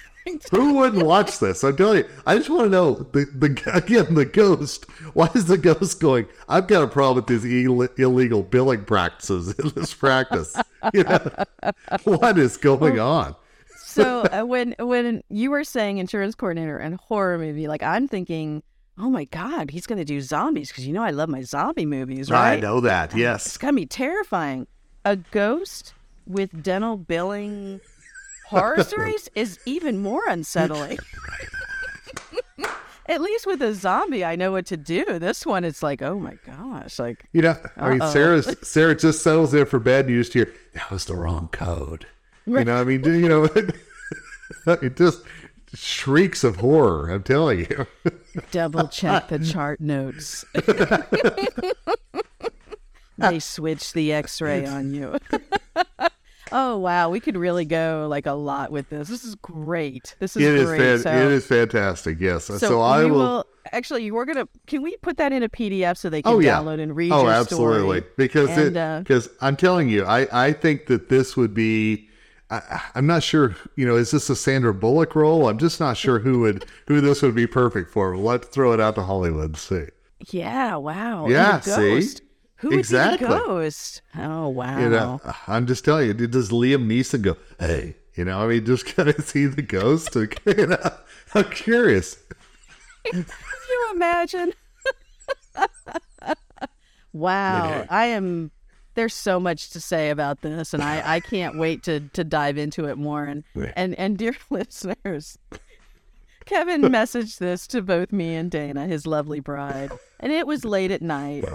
Who 0.52 0.74
wouldn't 0.76 1.06
watch 1.06 1.40
this? 1.40 1.64
I'm 1.64 1.76
telling 1.76 2.00
you. 2.00 2.10
I 2.26 2.38
just 2.38 2.50
want 2.50 2.64
to 2.64 2.70
know 2.70 2.94
the, 2.94 3.26
the 3.26 3.72
again 3.74 4.14
the 4.14 4.26
ghost. 4.26 4.86
Why 5.14 5.30
is 5.34 5.46
the 5.46 5.58
ghost 5.58 6.00
going? 6.00 6.28
I've 6.48 6.68
got 6.68 6.84
a 6.84 6.88
problem 6.88 7.26
with 7.26 7.28
these 7.28 7.66
Ill- 7.66 7.88
illegal 7.98 8.44
billing 8.44 8.86
practices 8.86 9.54
in 9.58 9.70
this 9.70 9.94
practice. 9.94 10.56
You 10.94 11.04
know, 11.04 11.32
what 12.04 12.38
is 12.38 12.58
going 12.58 13.00
on? 13.00 13.36
So 13.92 14.22
uh, 14.32 14.44
when 14.44 14.76
when 14.80 15.24
you 15.30 15.52
were 15.52 15.64
saying 15.64 15.98
insurance 15.98 16.36
coordinator 16.36 16.78
and 16.78 16.96
horror 16.96 17.38
movie, 17.38 17.68
like 17.68 17.84
I'm 17.84 18.08
thinking, 18.08 18.64
oh 18.98 19.10
my 19.10 19.26
god, 19.26 19.72
he's 19.72 19.86
going 19.86 20.00
to 20.00 20.06
do 20.06 20.22
zombies 20.22 20.70
because 20.70 20.88
you 20.88 20.94
know 20.94 21.04
I 21.04 21.12
love 21.12 21.30
my 21.30 21.42
zombie 21.42 21.86
movies, 21.86 22.32
right? 22.32 22.54
I 22.54 22.60
know 22.60 22.80
that. 22.82 23.16
Yes, 23.16 23.46
it's 23.46 23.58
going 23.58 23.74
to 23.74 23.80
be 23.80 23.86
terrifying. 23.86 24.68
A 25.04 25.16
ghost 25.16 25.94
with 26.28 26.64
dental 26.64 26.96
billing 26.96 27.82
horror 28.48 28.84
stories 28.84 29.30
is 29.36 29.60
even 29.66 30.00
more 30.00 30.28
unsettling. 30.28 30.98
At 33.08 33.20
least 33.20 33.46
with 33.48 33.62
a 33.62 33.74
zombie, 33.74 34.24
I 34.24 34.38
know 34.38 34.54
what 34.54 34.68
to 34.68 34.78
do. 34.78 35.20
This 35.20 35.46
one, 35.46 35.66
it's 35.66 35.84
like, 35.84 36.02
oh 36.02 36.18
my 36.18 36.38
gosh, 36.46 36.98
like 36.98 37.26
you 37.34 37.42
know. 37.42 37.58
I 37.76 37.90
mean, 37.90 38.02
Sarah 38.10 38.42
Sarah 38.64 38.96
just 38.96 39.22
settles 39.22 39.54
in 39.54 39.66
for 39.66 39.80
bed, 39.80 40.06
and 40.06 40.14
you 40.14 40.22
just 40.22 40.34
hear 40.34 40.54
that 40.74 40.90
was 40.92 41.06
the 41.06 41.16
wrong 41.16 41.50
code. 41.52 42.06
You 42.46 42.64
know, 42.64 42.82
I 42.82 42.84
mean, 42.84 43.04
you 43.04 43.30
know, 43.30 43.44
it 44.68 44.98
just 44.98 45.22
shrieks 45.74 46.44
of 46.44 46.58
horror. 46.58 47.10
I'm 47.10 47.24
telling 47.24 47.60
you. 47.60 47.88
Double 48.52 48.88
check 48.88 49.30
the 49.30 49.40
chart 49.40 49.80
notes. 49.80 50.46
they 53.18 53.40
switch 53.40 53.94
the 53.94 54.14
X-ray 54.14 54.66
on 54.66 54.94
you. 54.94 55.18
oh 56.52 56.78
wow, 56.78 57.10
we 57.10 57.20
could 57.20 57.38
really 57.38 57.66
go 57.66 58.08
like 58.10 58.26
a 58.26 58.34
lot 58.34 58.72
with 58.72 58.90
this. 58.90 59.08
This 59.08 59.24
is 59.24 59.36
great. 59.36 60.16
This 60.20 60.36
is 60.36 60.44
it 60.44 60.66
great. 60.66 60.82
Is 60.82 61.04
fan- 61.04 61.22
so, 61.22 61.28
it 61.28 61.32
is 61.32 61.46
fantastic. 61.46 62.20
Yes. 62.20 62.46
So, 62.46 62.58
so 62.58 62.82
I 62.82 63.06
will... 63.06 63.18
will... 63.18 63.46
Actually, 63.72 64.10
we're 64.10 64.26
gonna. 64.26 64.48
Can 64.66 64.82
we 64.82 64.98
put 64.98 65.18
that 65.18 65.32
in 65.32 65.44
a 65.44 65.50
PDF 65.50 65.96
so 65.96 66.10
they 66.10 66.24
can 66.24 66.34
oh, 66.34 66.40
yeah. 66.40 66.58
download 66.58 66.82
and 66.82 66.96
read? 66.96 67.12
Oh, 67.12 67.28
absolutely. 67.28 68.00
Story? 68.00 68.14
Because 68.18 68.50
it 68.58 68.74
because 69.04 69.28
uh, 69.28 69.32
I'm 69.42 69.56
telling 69.56 69.88
you, 69.88 70.04
I 70.04 70.48
I 70.48 70.52
think 70.52 70.88
that 70.88 71.10
this 71.10 71.38
would 71.38 71.54
be 71.54 72.10
I, 72.52 72.82
am 72.96 73.08
not 73.08 73.24
sure. 73.24 73.56
You 73.76 73.88
know, 73.88 73.96
is 73.96 74.12
this 74.12 74.30
a 74.30 74.36
Sandra 74.36 74.74
Bullock 74.74 75.16
role? 75.16 75.48
I'm 75.48 75.58
just 75.58 75.80
not 75.80 75.96
sure 75.96 76.20
who 76.20 76.42
would 76.42 76.66
who 76.88 77.00
this 77.00 77.22
would 77.22 77.34
be 77.34 77.48
perfect 77.48 77.90
for. 77.92 78.18
Let's 78.18 78.48
throw 78.48 78.74
it 78.74 78.80
out 78.80 78.96
to 78.96 79.04
Hollywood 79.04 79.46
and 79.46 79.58
see. 79.58 79.86
Yeah. 80.30 80.76
Wow. 80.76 81.28
Yeah. 81.28 81.62
See. 81.62 82.10
Who 82.58 82.78
exactly. 82.78 83.28
would 83.28 83.34
be 83.34 83.40
the 83.40 83.46
ghost? 83.48 84.02
Oh 84.16 84.50
wow. 84.50 84.80
You 84.80 84.90
know, 84.90 85.22
I'm 85.48 85.66
just 85.66 85.86
telling 85.86 86.08
you. 86.08 86.14
Does 86.28 86.50
Liam 86.50 86.86
Neeson 86.86 87.22
go? 87.22 87.38
Hey, 87.60 87.96
you 88.16 88.26
know, 88.26 88.40
I 88.40 88.48
mean, 88.48 88.66
just 88.66 88.86
kind 88.96 89.10
of 89.10 89.24
see 89.24 89.46
the 89.46 89.62
ghost. 89.62 90.14
you 90.46 90.68
know, 90.68 90.94
I'm 91.34 91.50
curious. 91.50 92.18
Can 93.06 93.26
you 93.70 93.90
imagine? 93.94 94.54
wow, 97.14 97.86
I 97.90 98.06
am 98.08 98.52
there's 98.96 99.14
so 99.14 99.40
much 99.40 99.70
to 99.72 99.80
say 99.82 100.10
about 100.10 100.42
this, 100.42 100.74
and 100.74 100.84
I, 100.84 101.16
I 101.16 101.20
can't 101.20 101.58
wait 101.58 101.84
to 101.84 102.02
to 102.02 102.24
dive 102.24 102.58
into 102.58 102.86
it 102.86 102.98
more. 102.98 103.24
And 103.24 103.44
and 103.76 103.96
and 103.96 104.18
dear 104.18 104.36
listeners, 104.50 105.38
Kevin 106.46 106.82
messaged 106.84 107.40
this 107.40 107.68
to 107.68 107.82
both 107.82 108.12
me 108.12 108.36
and 108.36 108.52
Dana, 108.52 108.88
his 108.88 109.06
lovely 109.08 109.40
bride, 109.40 109.92
and 110.20 110.32
it 110.32 110.48
was 110.48 110.66
late 110.66 110.92
at 110.92 111.02
night, 111.02 111.46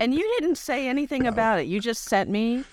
and 0.00 0.14
you 0.14 0.36
didn't 0.38 0.56
say 0.56 0.88
anything 0.88 1.26
about 1.26 1.60
it. 1.60 1.66
You 1.66 1.80
just 1.80 2.04
sent 2.04 2.30
me, 2.30 2.64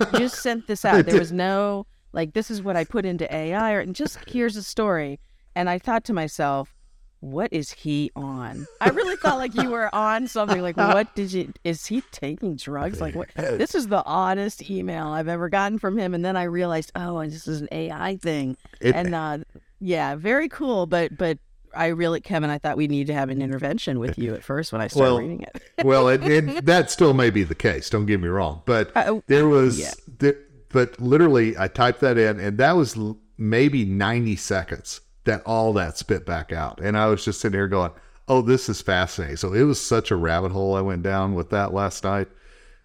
you 0.00 0.18
just 0.18 0.42
sent 0.42 0.66
this 0.66 0.84
out. 0.84 1.06
There 1.06 1.18
was 1.18 1.32
no 1.32 1.86
like, 2.12 2.34
this 2.34 2.50
is 2.50 2.62
what 2.62 2.76
I 2.76 2.84
put 2.84 3.04
into 3.04 3.32
AI, 3.34 3.72
or 3.72 3.80
and 3.80 3.94
just 3.94 4.18
here's 4.28 4.56
a 4.56 4.62
story. 4.62 5.18
And 5.54 5.68
I 5.68 5.78
thought 5.78 6.04
to 6.04 6.12
myself, 6.12 6.74
what 7.22 7.52
is 7.52 7.70
he 7.70 8.10
on? 8.16 8.66
I 8.80 8.88
really 8.88 9.14
thought 9.14 9.38
like 9.38 9.54
you 9.54 9.70
were 9.70 9.94
on 9.94 10.26
something. 10.26 10.60
Like, 10.60 10.76
what 10.76 11.14
did 11.14 11.32
you? 11.32 11.52
Is 11.62 11.86
he 11.86 12.02
taking 12.10 12.56
drugs? 12.56 13.00
Like, 13.00 13.14
what? 13.14 13.28
This 13.36 13.76
is 13.76 13.86
the 13.86 14.04
oddest 14.04 14.68
email 14.68 15.06
I've 15.06 15.28
ever 15.28 15.48
gotten 15.48 15.78
from 15.78 15.96
him. 15.96 16.14
And 16.14 16.24
then 16.24 16.36
I 16.36 16.42
realized, 16.42 16.90
oh, 16.96 17.24
this 17.24 17.46
is 17.46 17.60
an 17.60 17.68
AI 17.70 18.16
thing. 18.16 18.56
It, 18.80 18.96
and 18.96 19.14
uh, 19.14 19.38
yeah, 19.78 20.16
very 20.16 20.48
cool. 20.48 20.86
But 20.86 21.16
but 21.16 21.38
I 21.72 21.86
really, 21.86 22.20
Kevin, 22.20 22.50
I 22.50 22.58
thought 22.58 22.76
we 22.76 22.88
need 22.88 23.06
to 23.06 23.14
have 23.14 23.30
an 23.30 23.40
intervention 23.40 24.00
with 24.00 24.18
you 24.18 24.34
at 24.34 24.42
first 24.42 24.72
when 24.72 24.80
I 24.80 24.88
started 24.88 25.12
well, 25.12 25.18
reading 25.20 25.42
it. 25.42 25.62
well, 25.84 26.08
it, 26.08 26.24
it, 26.24 26.66
that 26.66 26.90
still 26.90 27.14
may 27.14 27.30
be 27.30 27.44
the 27.44 27.54
case. 27.54 27.88
Don't 27.88 28.06
get 28.06 28.20
me 28.20 28.26
wrong, 28.26 28.62
but 28.66 28.90
uh, 28.96 29.20
there 29.28 29.46
was, 29.46 29.78
yeah. 29.78 29.92
there, 30.18 30.38
but 30.70 31.00
literally, 31.00 31.56
I 31.56 31.68
typed 31.68 32.00
that 32.00 32.18
in, 32.18 32.40
and 32.40 32.58
that 32.58 32.72
was 32.72 32.98
maybe 33.38 33.84
ninety 33.84 34.34
seconds 34.34 35.02
that 35.24 35.42
all 35.46 35.72
that 35.74 35.96
spit 35.96 36.26
back 36.26 36.52
out. 36.52 36.80
And 36.80 36.96
I 36.96 37.06
was 37.06 37.24
just 37.24 37.40
sitting 37.40 37.56
there 37.56 37.68
going, 37.68 37.92
oh, 38.28 38.42
this 38.42 38.68
is 38.68 38.80
fascinating. 38.80 39.36
So 39.36 39.52
it 39.52 39.62
was 39.62 39.80
such 39.80 40.10
a 40.10 40.16
rabbit 40.16 40.52
hole 40.52 40.74
I 40.74 40.80
went 40.80 41.02
down 41.02 41.34
with 41.34 41.50
that 41.50 41.72
last 41.72 42.04
night. 42.04 42.28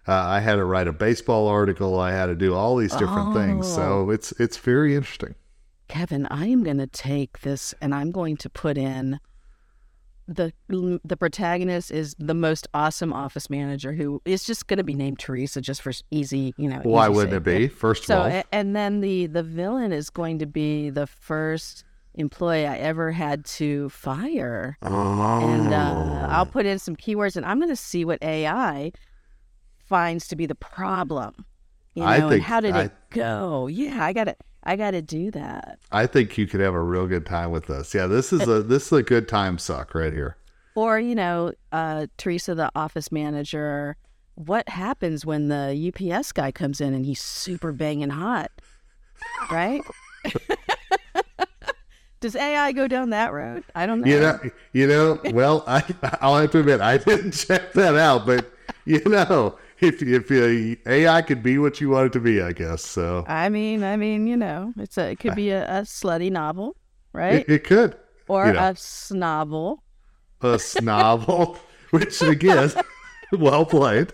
Uh, 0.06 0.12
I 0.12 0.40
had 0.40 0.56
to 0.56 0.64
write 0.64 0.88
a 0.88 0.92
baseball 0.92 1.48
article. 1.48 1.98
I 1.98 2.12
had 2.12 2.26
to 2.26 2.34
do 2.34 2.54
all 2.54 2.76
these 2.76 2.92
different 2.92 3.30
oh. 3.30 3.34
things. 3.34 3.72
So 3.72 4.06
oh. 4.06 4.10
it's 4.10 4.32
it's 4.32 4.56
very 4.56 4.94
interesting. 4.94 5.34
Kevin, 5.88 6.26
I 6.26 6.46
am 6.46 6.62
going 6.64 6.78
to 6.78 6.86
take 6.86 7.40
this 7.40 7.74
and 7.80 7.94
I'm 7.94 8.10
going 8.10 8.36
to 8.38 8.50
put 8.50 8.78
in 8.78 9.20
the 10.28 10.52
the 11.04 11.16
protagonist 11.16 11.90
is 11.90 12.14
the 12.18 12.34
most 12.34 12.68
awesome 12.74 13.14
office 13.14 13.48
manager 13.48 13.94
who 13.94 14.20
is 14.26 14.44
just 14.44 14.66
going 14.66 14.76
to 14.76 14.84
be 14.84 14.92
named 14.92 15.18
Teresa 15.18 15.62
just 15.62 15.80
for 15.80 15.92
easy, 16.10 16.54
you 16.58 16.68
know. 16.68 16.80
Why 16.82 17.08
wouldn't 17.08 17.32
it 17.32 17.42
be? 17.42 17.68
First 17.68 18.04
so, 18.04 18.20
of 18.20 18.32
all, 18.32 18.42
and 18.52 18.76
then 18.76 19.00
the 19.00 19.26
the 19.26 19.42
villain 19.42 19.90
is 19.90 20.10
going 20.10 20.38
to 20.40 20.46
be 20.46 20.90
the 20.90 21.06
first 21.06 21.84
employee 22.18 22.66
I 22.66 22.76
ever 22.76 23.12
had 23.12 23.44
to 23.44 23.88
fire. 23.88 24.76
Oh. 24.82 25.48
And 25.48 25.72
uh, 25.72 26.26
I'll 26.30 26.46
put 26.46 26.66
in 26.66 26.78
some 26.78 26.96
keywords 26.96 27.36
and 27.36 27.46
I'm 27.46 27.58
going 27.58 27.70
to 27.70 27.76
see 27.76 28.04
what 28.04 28.22
AI 28.22 28.92
finds 29.86 30.28
to 30.28 30.36
be 30.36 30.44
the 30.44 30.54
problem. 30.54 31.46
You 31.94 32.02
know, 32.02 32.08
I 32.08 32.20
think, 32.20 32.32
and 32.32 32.42
how 32.42 32.60
did 32.60 32.74
I, 32.74 32.82
it 32.84 32.92
go? 33.10 33.66
Yeah, 33.66 34.04
I 34.04 34.12
got 34.12 34.24
to 34.24 34.36
I 34.62 34.76
got 34.76 34.90
to 34.90 35.02
do 35.02 35.30
that. 35.30 35.78
I 35.90 36.06
think 36.06 36.36
you 36.36 36.46
could 36.46 36.60
have 36.60 36.74
a 36.74 36.82
real 36.82 37.06
good 37.06 37.24
time 37.24 37.50
with 37.50 37.66
this. 37.66 37.94
Yeah, 37.94 38.06
this 38.06 38.32
is 38.32 38.46
a 38.46 38.62
this 38.62 38.86
is 38.86 38.92
a 38.92 39.02
good 39.02 39.28
time 39.28 39.58
suck 39.58 39.94
right 39.94 40.12
here. 40.12 40.36
Or 40.74 41.00
you 41.00 41.14
know, 41.14 41.52
uh, 41.72 42.06
Teresa, 42.18 42.54
the 42.54 42.70
office 42.74 43.10
manager. 43.10 43.96
What 44.34 44.68
happens 44.68 45.26
when 45.26 45.48
the 45.48 45.92
UPS 45.92 46.30
guy 46.30 46.52
comes 46.52 46.80
in 46.80 46.94
and 46.94 47.04
he's 47.04 47.20
super 47.20 47.72
banging 47.72 48.10
hot, 48.10 48.52
right? 49.50 49.82
Does 52.20 52.34
AI 52.34 52.72
go 52.72 52.88
down 52.88 53.10
that 53.10 53.32
road? 53.32 53.64
I 53.74 53.86
don't 53.86 54.00
know. 54.00 54.08
You 54.08 54.20
know, 54.20 54.40
you 54.72 54.86
know. 54.88 55.20
Well, 55.32 55.64
I 55.66 55.84
I'll 56.20 56.36
have 56.36 56.50
to 56.52 56.60
admit 56.60 56.80
I 56.80 56.98
didn't 56.98 57.32
check 57.46 57.72
that 57.74 57.94
out, 57.94 58.26
but 58.26 58.50
you 58.84 59.02
know, 59.06 59.56
if 59.80 60.02
if 60.02 60.30
uh, 60.30 60.90
AI 60.90 61.22
could 61.22 61.42
be 61.42 61.58
what 61.58 61.80
you 61.80 61.90
want 61.90 62.06
it 62.06 62.12
to 62.14 62.20
be, 62.20 62.42
I 62.42 62.52
guess. 62.52 62.84
So 62.84 63.24
I 63.28 63.48
mean, 63.48 63.84
I 63.84 63.96
mean, 63.96 64.26
you 64.26 64.36
know, 64.36 64.72
it's 64.76 64.98
a 64.98 65.10
it 65.10 65.20
could 65.20 65.34
be 65.34 65.50
a, 65.50 65.64
a 65.64 65.82
slutty 65.82 66.30
novel, 66.30 66.76
right? 67.12 67.34
It, 67.34 67.48
it 67.48 67.64
could, 67.64 67.96
or 68.26 68.46
you 68.46 68.52
know. 68.54 68.58
a 68.58 68.74
snovel. 68.74 69.78
A 70.40 70.56
snovel, 70.58 71.58
which 71.90 72.20
again, 72.22 72.72
well 73.32 73.64
played 73.64 74.12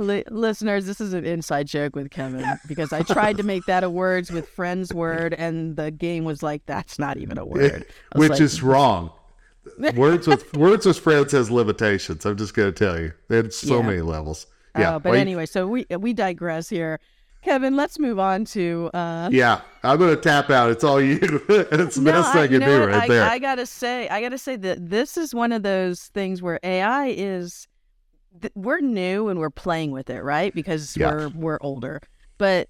listeners, 0.00 0.86
this 0.86 1.00
is 1.00 1.12
an 1.12 1.24
inside 1.24 1.66
joke 1.66 1.94
with 1.94 2.10
Kevin 2.10 2.44
because 2.66 2.92
I 2.92 3.02
tried 3.02 3.36
to 3.36 3.42
make 3.42 3.66
that 3.66 3.84
a 3.84 3.90
words 3.90 4.30
with 4.30 4.48
friends 4.48 4.92
word, 4.92 5.34
and 5.34 5.76
the 5.76 5.90
game 5.90 6.24
was 6.24 6.42
like, 6.42 6.64
"That's 6.66 6.98
not 6.98 7.16
even 7.16 7.38
a 7.38 7.44
word," 7.44 7.86
which 8.16 8.30
like, 8.30 8.40
is 8.40 8.62
wrong. 8.62 9.12
words 9.94 10.26
with 10.26 10.56
words 10.56 10.86
with 10.86 10.98
friends 10.98 11.32
has 11.32 11.50
limitations. 11.50 12.24
I'm 12.24 12.36
just 12.36 12.54
going 12.54 12.72
to 12.72 12.84
tell 12.84 12.98
you, 12.98 13.12
there's 13.28 13.56
so 13.56 13.80
yeah. 13.80 13.86
many 13.86 14.00
levels. 14.00 14.46
Yeah, 14.78 14.96
uh, 14.96 14.98
but 14.98 15.14
anyway, 15.16 15.46
so 15.46 15.66
we 15.66 15.86
we 15.98 16.12
digress 16.12 16.68
here. 16.68 17.00
Kevin, 17.42 17.74
let's 17.74 17.98
move 17.98 18.18
on 18.18 18.44
to. 18.46 18.90
Uh... 18.92 19.30
Yeah, 19.32 19.62
I'm 19.82 19.98
going 19.98 20.14
to 20.14 20.20
tap 20.20 20.50
out. 20.50 20.70
It's 20.70 20.84
all 20.84 21.00
you. 21.00 21.18
it's 21.48 21.96
the 21.96 22.02
no, 22.02 22.12
best 22.12 22.34
I, 22.34 22.42
I 22.42 22.48
can 22.48 22.60
do 22.60 22.84
right 22.84 23.02
I, 23.04 23.08
there. 23.08 23.24
I 23.24 23.38
gotta 23.38 23.64
say, 23.64 24.08
I 24.08 24.20
gotta 24.20 24.36
say 24.36 24.56
that 24.56 24.90
this 24.90 25.16
is 25.16 25.34
one 25.34 25.52
of 25.52 25.62
those 25.62 26.08
things 26.08 26.42
where 26.42 26.60
AI 26.62 27.06
is 27.16 27.66
th- 28.40 28.52
we're 28.54 28.80
new 28.80 29.28
and 29.28 29.40
we're 29.40 29.50
playing 29.50 29.90
with 29.90 30.10
it, 30.10 30.22
right? 30.22 30.54
Because 30.54 30.96
yeah. 30.96 31.10
we're 31.10 31.28
we're 31.28 31.58
older. 31.60 32.00
But 32.38 32.68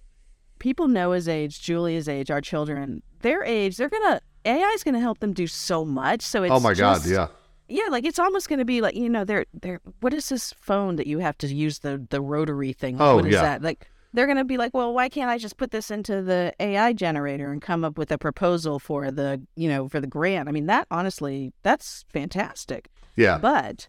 people 0.58 0.88
Noah's 0.88 1.28
age, 1.28 1.60
Julia's 1.60 2.08
age, 2.08 2.30
our 2.30 2.40
children, 2.40 3.02
their 3.20 3.42
age, 3.44 3.76
they're 3.76 3.88
gonna 3.88 4.20
AI 4.44 4.68
is 4.74 4.84
gonna 4.84 5.00
help 5.00 5.18
them 5.20 5.32
do 5.32 5.46
so 5.46 5.84
much. 5.84 6.22
So 6.22 6.40
oh 6.40 6.44
it's 6.44 6.52
oh 6.52 6.60
my 6.60 6.74
just, 6.74 7.04
god, 7.04 7.10
yeah, 7.10 7.26
yeah, 7.68 7.88
like 7.90 8.04
it's 8.04 8.18
almost 8.18 8.48
gonna 8.48 8.64
be 8.64 8.80
like 8.80 8.94
you 8.94 9.08
know, 9.08 9.24
they're 9.24 9.46
they're 9.52 9.80
what 10.00 10.14
is 10.14 10.28
this 10.28 10.52
phone 10.52 10.96
that 10.96 11.06
you 11.06 11.18
have 11.18 11.36
to 11.38 11.46
use 11.48 11.80
the 11.80 12.06
the 12.10 12.20
rotary 12.20 12.72
thing? 12.72 12.96
Oh, 13.00 13.16
what 13.16 13.26
is 13.26 13.34
yeah. 13.34 13.42
that? 13.42 13.62
Like 13.62 13.88
they're 14.12 14.26
gonna 14.26 14.44
be 14.44 14.56
like, 14.56 14.74
well, 14.74 14.92
why 14.92 15.08
can't 15.08 15.30
I 15.30 15.38
just 15.38 15.56
put 15.56 15.70
this 15.70 15.90
into 15.90 16.22
the 16.22 16.52
AI 16.58 16.92
generator 16.92 17.52
and 17.52 17.62
come 17.62 17.84
up 17.84 17.96
with 17.96 18.10
a 18.10 18.18
proposal 18.18 18.78
for 18.78 19.10
the 19.10 19.40
you 19.56 19.68
know 19.68 19.88
for 19.88 20.00
the 20.00 20.06
grant? 20.06 20.48
I 20.48 20.52
mean, 20.52 20.66
that 20.66 20.86
honestly, 20.90 21.52
that's 21.62 22.04
fantastic. 22.12 22.88
yeah. 23.16 23.38
But 23.38 23.88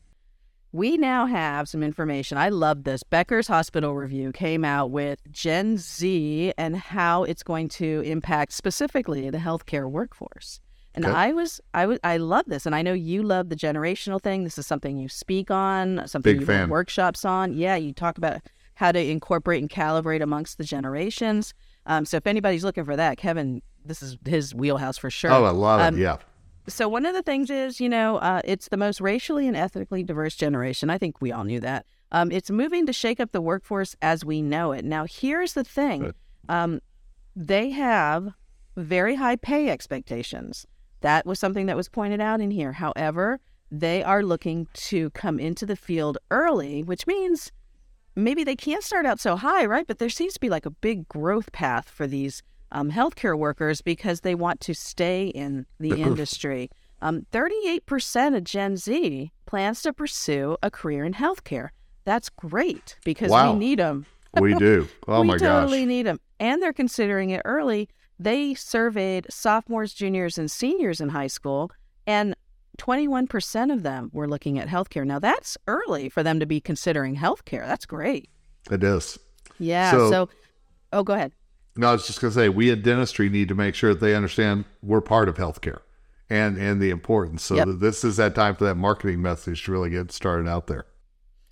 we 0.71 0.97
now 0.97 1.25
have 1.25 1.67
some 1.67 1.83
information. 1.83 2.37
I 2.37 2.49
love 2.49 2.83
this. 2.83 3.03
Becker's 3.03 3.47
Hospital 3.47 3.93
Review 3.95 4.31
came 4.31 4.63
out 4.63 4.89
with 4.91 5.19
Gen 5.31 5.77
Z 5.77 6.53
and 6.57 6.75
how 6.77 7.23
it's 7.23 7.43
going 7.43 7.67
to 7.69 8.01
impact 8.05 8.53
specifically 8.53 9.29
the 9.29 9.37
healthcare 9.39 9.89
workforce. 9.89 10.59
And 10.93 11.05
Okay. 11.05 11.13
I 11.13 11.31
was, 11.31 11.61
I 11.73 11.85
was, 11.85 11.99
I 12.03 12.17
love 12.17 12.45
this, 12.47 12.65
and 12.65 12.75
I 12.75 12.81
know 12.81 12.91
you 12.93 13.23
love 13.23 13.47
the 13.49 13.55
generational 13.55 14.21
thing. 14.21 14.43
This 14.43 14.57
is 14.57 14.67
something 14.67 14.97
you 14.97 15.07
speak 15.07 15.49
on, 15.49 16.05
something 16.05 16.33
Big 16.33 16.41
you 16.41 16.45
fan. 16.45 16.69
workshops 16.69 17.23
on. 17.23 17.53
Yeah, 17.53 17.75
you 17.77 17.93
talk 17.93 18.17
about 18.17 18.41
how 18.75 18.91
to 18.91 18.99
incorporate 18.99 19.61
and 19.61 19.69
calibrate 19.69 20.21
amongst 20.21 20.57
the 20.57 20.65
generations. 20.65 21.53
Um, 21.85 22.03
so 22.05 22.17
if 22.17 22.27
anybody's 22.27 22.63
looking 22.65 22.83
for 22.83 22.95
that, 22.97 23.17
Kevin, 23.17 23.61
this 23.85 24.01
is 24.03 24.17
his 24.25 24.53
wheelhouse 24.53 24.97
for 24.97 25.09
sure. 25.09 25.31
oh, 25.31 25.45
I 25.45 25.51
love 25.51 25.79
Um, 25.81 25.95
it. 25.97 26.01
Yeah, 26.01 26.17
so 26.71 26.87
one 26.87 27.05
of 27.05 27.13
the 27.13 27.21
things 27.21 27.49
is, 27.49 27.79
you 27.79 27.89
know, 27.89 28.17
uh, 28.17 28.41
it's 28.45 28.69
the 28.69 28.77
most 28.77 29.01
racially 29.01 29.47
and 29.47 29.55
ethnically 29.55 30.03
diverse 30.03 30.35
generation. 30.35 30.89
I 30.89 30.97
think 30.97 31.21
we 31.21 31.31
all 31.31 31.43
knew 31.43 31.59
that. 31.59 31.85
Um, 32.11 32.31
it's 32.31 32.49
moving 32.49 32.85
to 32.85 32.93
shake 32.93 33.19
up 33.19 33.31
the 33.31 33.41
workforce 33.41 33.95
as 34.01 34.25
we 34.25 34.41
know 34.41 34.71
it. 34.71 34.83
Now, 34.83 35.05
here's 35.05 35.53
the 35.53 35.63
thing: 35.63 36.13
um, 36.49 36.81
they 37.35 37.69
have 37.71 38.29
very 38.75 39.15
high 39.15 39.35
pay 39.35 39.69
expectations. 39.69 40.65
That 41.01 41.25
was 41.25 41.39
something 41.39 41.65
that 41.65 41.75
was 41.75 41.89
pointed 41.89 42.21
out 42.21 42.41
in 42.41 42.51
here. 42.51 42.73
However, 42.73 43.39
they 43.71 44.03
are 44.03 44.23
looking 44.23 44.67
to 44.73 45.09
come 45.11 45.39
into 45.39 45.65
the 45.65 45.75
field 45.75 46.17
early, 46.29 46.83
which 46.83 47.07
means 47.07 47.51
maybe 48.15 48.43
they 48.43 48.55
can't 48.55 48.83
start 48.83 49.05
out 49.05 49.19
so 49.19 49.35
high, 49.35 49.65
right? 49.65 49.87
But 49.87 49.99
there 49.99 50.09
seems 50.09 50.33
to 50.33 50.39
be 50.39 50.49
like 50.49 50.65
a 50.65 50.71
big 50.71 51.07
growth 51.07 51.51
path 51.51 51.89
for 51.89 52.07
these 52.07 52.43
um, 52.71 52.91
healthcare 52.91 53.37
workers 53.37 53.81
because 53.81 54.21
they 54.21 54.35
want 54.35 54.59
to 54.61 54.73
stay 54.73 55.27
in 55.27 55.65
the 55.79 55.99
industry. 56.01 56.69
Um, 57.01 57.25
38% 57.31 58.37
of 58.37 58.43
Gen 58.43 58.77
Z 58.77 59.31
plans 59.45 59.81
to 59.81 59.91
pursue 59.93 60.57
a 60.61 60.69
career 60.71 61.03
in 61.03 61.13
healthcare. 61.13 61.69
That's 62.05 62.29
great 62.29 62.97
because 63.03 63.29
Wow. 63.31 63.53
we 63.53 63.59
need 63.59 63.79
them. 63.79 64.05
we 64.39 64.53
do. 64.55 64.87
Oh 65.07 65.21
we 65.21 65.27
my 65.27 65.33
totally 65.33 65.39
gosh. 65.39 65.41
We 65.41 65.47
totally 65.61 65.85
need 65.85 66.03
them. 66.03 66.19
And 66.39 66.61
they're 66.61 66.73
considering 66.73 67.31
it 67.31 67.41
early. 67.45 67.89
They 68.19 68.53
surveyed 68.53 69.25
sophomores, 69.29 69.93
juniors, 69.93 70.37
and 70.37 70.49
seniors 70.49 71.01
in 71.01 71.09
high 71.09 71.27
school, 71.27 71.71
and 72.05 72.35
21% 72.77 73.73
of 73.73 73.83
them 73.83 74.09
were 74.13 74.27
looking 74.27 74.57
at 74.59 74.67
healthcare. 74.67 75.05
Now, 75.05 75.19
that's 75.19 75.57
early 75.67 76.09
for 76.09 76.23
them 76.23 76.39
to 76.39 76.45
be 76.45 76.59
considering 76.61 77.15
healthcare. 77.17 77.65
That's 77.65 77.85
great. 77.85 78.29
It 78.69 78.83
is. 78.83 79.19
Yeah. 79.59 79.91
So- 79.91 80.09
So, 80.11 80.29
oh, 80.93 81.03
go 81.03 81.13
ahead. 81.13 81.31
No, 81.77 81.89
I 81.89 81.93
was 81.93 82.05
just 82.05 82.19
going 82.19 82.31
to 82.33 82.35
say, 82.39 82.49
we 82.49 82.69
in 82.69 82.81
dentistry 82.81 83.29
need 83.29 83.47
to 83.47 83.55
make 83.55 83.75
sure 83.75 83.93
that 83.93 83.99
they 84.01 84.13
understand 84.15 84.65
we're 84.81 85.01
part 85.01 85.29
of 85.29 85.37
healthcare 85.37 85.79
and 86.29 86.57
and 86.57 86.81
the 86.81 86.89
importance. 86.89 87.43
So 87.43 87.55
Yep. 87.55 87.67
this 87.79 88.03
is 88.03 88.17
that 88.17 88.35
time 88.35 88.55
for 88.55 88.65
that 88.65 88.75
marketing 88.75 89.21
message 89.21 89.63
to 89.65 89.71
really 89.71 89.89
get 89.89 90.11
started 90.11 90.47
out 90.47 90.67
there. 90.67 90.85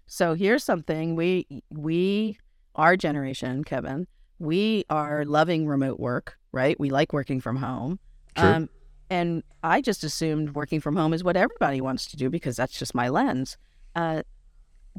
So 0.07 0.33
here's 0.33 0.63
something 0.63 1.15
we 1.15 1.63
we 1.69 2.37
our 2.75 2.95
generation, 2.97 3.63
Kevin, 3.63 4.07
we 4.39 4.85
are 4.89 5.25
loving 5.25 5.67
remote 5.67 5.99
work, 5.99 6.37
right? 6.51 6.79
We 6.79 6.89
like 6.89 7.13
working 7.13 7.41
from 7.41 7.57
home. 7.57 7.99
Um, 8.37 8.69
and 9.09 9.43
I 9.63 9.81
just 9.81 10.03
assumed 10.05 10.55
working 10.55 10.79
from 10.79 10.95
home 10.95 11.13
is 11.13 11.23
what 11.23 11.35
everybody 11.35 11.81
wants 11.81 12.05
to 12.07 12.15
do 12.17 12.29
because 12.29 12.55
that's 12.55 12.77
just 12.77 12.95
my 12.95 13.09
lens. 13.09 13.57
Uh, 13.95 14.23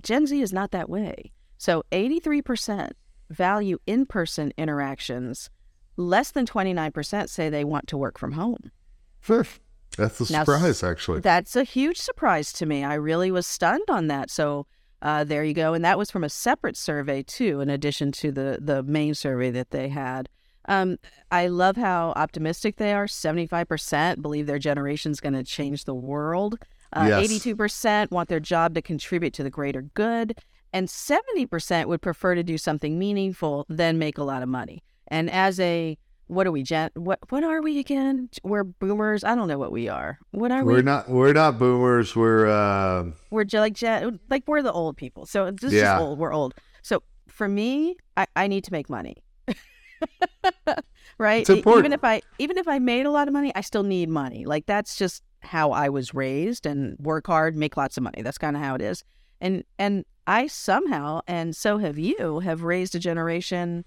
Gen 0.02 0.26
Z 0.26 0.40
is 0.40 0.52
not 0.52 0.72
that 0.72 0.90
way. 0.90 1.32
So 1.56 1.84
83% 1.90 2.90
value 3.30 3.78
in-person 3.86 4.52
interactions. 4.58 5.48
Less 5.96 6.30
than 6.30 6.46
29% 6.46 7.28
say 7.28 7.48
they 7.48 7.64
want 7.64 7.86
to 7.88 7.96
work 7.96 8.18
from 8.18 8.32
home. 8.32 8.70
That's 9.96 10.30
a 10.30 10.32
Now, 10.32 10.44
surprise, 10.44 10.82
actually. 10.82 11.20
That's 11.20 11.56
a 11.56 11.64
huge 11.64 11.98
surprise 11.98 12.52
to 12.54 12.66
me. 12.66 12.84
I 12.84 12.94
really 12.94 13.30
was 13.30 13.46
stunned 13.46 13.88
on 13.88 14.06
that. 14.06 14.30
So 14.30 14.66
uh, 15.02 15.24
there 15.24 15.44
you 15.44 15.54
go. 15.54 15.74
And 15.74 15.84
that 15.84 15.98
was 15.98 16.10
from 16.10 16.24
a 16.24 16.28
separate 16.28 16.76
survey 16.76 17.22
too, 17.22 17.60
in 17.60 17.68
addition 17.70 18.12
to 18.12 18.30
the 18.30 18.58
the 18.60 18.82
main 18.82 19.14
survey 19.14 19.50
that 19.50 19.70
they 19.70 19.88
had. 19.88 20.28
Um, 20.68 20.98
I 21.30 21.48
love 21.48 21.76
how 21.76 22.12
optimistic 22.16 22.76
they 22.76 22.92
are. 22.92 23.08
Seventy 23.08 23.46
five 23.46 23.66
percent 23.68 24.22
believe 24.22 24.46
their 24.46 24.58
generation's 24.58 25.18
going 25.20 25.32
to 25.32 25.42
change 25.44 25.84
the 25.84 25.94
world. 25.94 26.58
Uh, 26.92 27.06
Yes. 27.08 27.24
Eighty-two 27.24 27.56
percent 27.56 28.10
want 28.10 28.28
their 28.28 28.40
job 28.40 28.74
to 28.74 28.82
contribute 28.82 29.32
to 29.34 29.42
the 29.42 29.50
greater 29.50 29.82
good, 29.82 30.38
and 30.72 30.88
seventy 30.90 31.46
percent 31.46 31.88
would 31.88 32.02
prefer 32.02 32.34
to 32.34 32.42
do 32.42 32.58
something 32.58 32.98
meaningful 32.98 33.66
than 33.68 33.98
make 33.98 34.18
a 34.18 34.24
lot 34.24 34.42
of 34.42 34.48
money. 34.48 34.82
And 35.08 35.30
as 35.30 35.58
a 35.60 35.98
what 36.26 36.46
are 36.46 36.52
we, 36.52 36.62
Gen? 36.62 36.90
What 36.94 37.18
what 37.30 37.42
are 37.42 37.60
we 37.60 37.80
again? 37.80 38.30
We're 38.44 38.62
boomers. 38.62 39.24
I 39.24 39.34
don't 39.34 39.48
know 39.48 39.58
what 39.58 39.72
we 39.72 39.88
are. 39.88 40.18
What 40.30 40.52
are 40.52 40.64
we? 40.64 40.74
We're 40.74 40.82
not 40.82 41.08
we're 41.08 41.32
not 41.32 41.58
boomers. 41.58 42.14
We're 42.14 42.46
uh, 42.46 43.06
we're 43.30 43.44
like 43.52 43.72
gen- 43.72 44.20
like 44.30 44.44
we're 44.46 44.62
the 44.62 44.72
old 44.72 44.96
people. 44.96 45.26
So 45.26 45.50
this 45.50 45.72
Yeah. 45.72 45.96
is 45.96 46.02
old. 46.02 46.18
We're 46.20 46.32
old. 46.32 46.54
So 46.82 47.02
for 47.26 47.48
me, 47.48 47.96
I, 48.16 48.26
I 48.36 48.46
need 48.46 48.62
to 48.64 48.72
make 48.72 48.88
money. 48.88 49.16
right? 51.18 51.40
It's 51.40 51.50
important. 51.50 51.86
Even 51.86 51.92
if 51.92 52.04
I 52.04 52.22
even 52.38 52.58
if 52.58 52.68
I 52.68 52.78
made 52.78 53.06
a 53.06 53.10
lot 53.10 53.28
of 53.28 53.34
money, 53.34 53.52
I 53.54 53.60
still 53.60 53.82
need 53.82 54.08
money. 54.08 54.44
Like 54.44 54.66
that's 54.66 54.96
just 54.96 55.22
how 55.42 55.72
I 55.72 55.88
was 55.88 56.14
raised 56.14 56.66
and 56.66 56.96
work 57.00 57.26
hard, 57.26 57.56
make 57.56 57.76
lots 57.76 57.96
of 57.96 58.02
money. 58.02 58.22
That's 58.22 58.38
kind 58.38 58.56
of 58.56 58.62
how 58.62 58.74
it 58.74 58.82
is. 58.82 59.02
And 59.40 59.64
and 59.78 60.04
I 60.30 60.46
somehow 60.46 61.20
and 61.26 61.56
so 61.56 61.78
have 61.78 61.98
you 61.98 62.38
have 62.40 62.62
raised 62.62 62.94
a 62.94 62.98
generation 62.98 63.84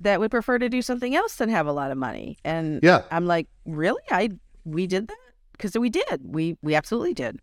that 0.00 0.20
would 0.20 0.30
prefer 0.30 0.58
to 0.58 0.68
do 0.68 0.82
something 0.82 1.14
else 1.14 1.36
than 1.36 1.48
have 1.48 1.66
a 1.66 1.72
lot 1.72 1.90
of 1.90 1.98
money. 1.98 2.36
And 2.44 2.80
yeah. 2.82 3.02
I'm 3.10 3.26
like, 3.26 3.46
really? 3.64 4.02
I 4.10 4.30
we 4.64 4.86
did 4.86 5.08
that 5.08 5.18
because 5.52 5.76
we 5.76 5.90
did. 5.90 6.20
We 6.22 6.56
we 6.62 6.74
absolutely 6.74 7.14
did. 7.14 7.40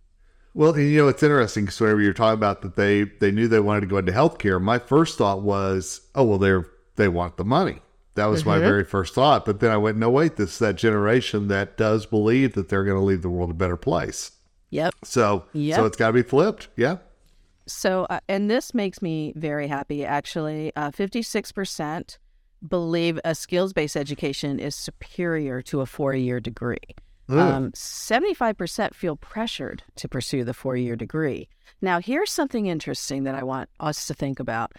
Well, 0.54 0.78
you 0.78 0.98
know, 1.00 1.08
it's 1.08 1.24
interesting 1.24 1.66
because 1.66 1.80
whenever 1.80 2.02
you're 2.02 2.14
talking 2.14 2.34
about 2.40 2.62
that 2.64 2.76
they 2.76 3.04
they 3.22 3.32
knew 3.32 3.48
they 3.48 3.60
wanted 3.60 3.82
to 3.82 3.88
go 3.88 3.98
into 3.98 4.12
healthcare, 4.12 4.62
my 4.62 4.80
first 4.80 5.18
thought 5.18 5.42
was, 5.42 6.02
oh 6.16 6.24
well, 6.24 6.38
they're 6.38 6.66
they 6.96 7.08
want 7.08 7.38
the 7.38 7.46
money. 7.46 7.80
That 8.16 8.26
was 8.26 8.46
my 8.46 8.58
Mhm. 8.58 8.62
very 8.62 8.84
first 8.84 9.14
thought. 9.16 9.46
But 9.46 9.60
then 9.62 9.72
I 9.72 9.78
went, 9.78 9.98
no, 9.98 10.10
wait, 10.10 10.36
this 10.36 10.54
is 10.54 10.60
that 10.60 10.76
generation 10.76 11.48
that 11.48 11.78
does 11.78 12.06
believe 12.06 12.54
that 12.56 12.68
they're 12.68 12.84
going 12.84 12.98
to 12.98 13.04
leave 13.04 13.22
the 13.22 13.30
world 13.30 13.52
a 13.52 13.54
better 13.54 13.78
place. 13.78 14.32
Yep. 14.72 14.94
So, 15.06 15.46
Yep. 15.54 15.76
so 15.78 15.86
it's 15.86 15.96
got 15.98 16.08
to 16.08 16.14
be 16.14 16.24
flipped. 16.24 16.68
Yeah. 16.76 16.98
So, 17.72 18.06
uh, 18.10 18.20
and 18.28 18.50
this 18.50 18.74
makes 18.74 19.02
me 19.02 19.34
very 19.36 19.68
happy 19.68 20.06
actually. 20.06 20.72
Uh, 20.76 20.92
56% 20.92 22.18
believe 22.68 23.20
a 23.24 23.36
skills 23.36 23.74
based 23.74 23.96
education 23.96 24.60
is 24.60 24.76
superior 24.76 25.62
to 25.64 25.82
a 25.82 25.86
four 25.86 26.14
year 26.14 26.40
degree. 26.40 26.78
Um, 27.30 27.72
75% 27.74 28.96
feel 28.96 29.16
pressured 29.16 29.84
to 29.98 30.08
pursue 30.08 30.44
the 30.44 30.54
four 30.54 30.76
year 30.76 30.96
degree. 30.96 31.48
Now, 31.80 32.00
here's 32.00 32.32
something 32.32 32.66
interesting 32.66 33.24
that 33.26 33.36
I 33.36 33.44
want 33.44 33.70
us 33.80 34.08
to 34.08 34.16
think 34.16 34.40
about. 34.40 34.74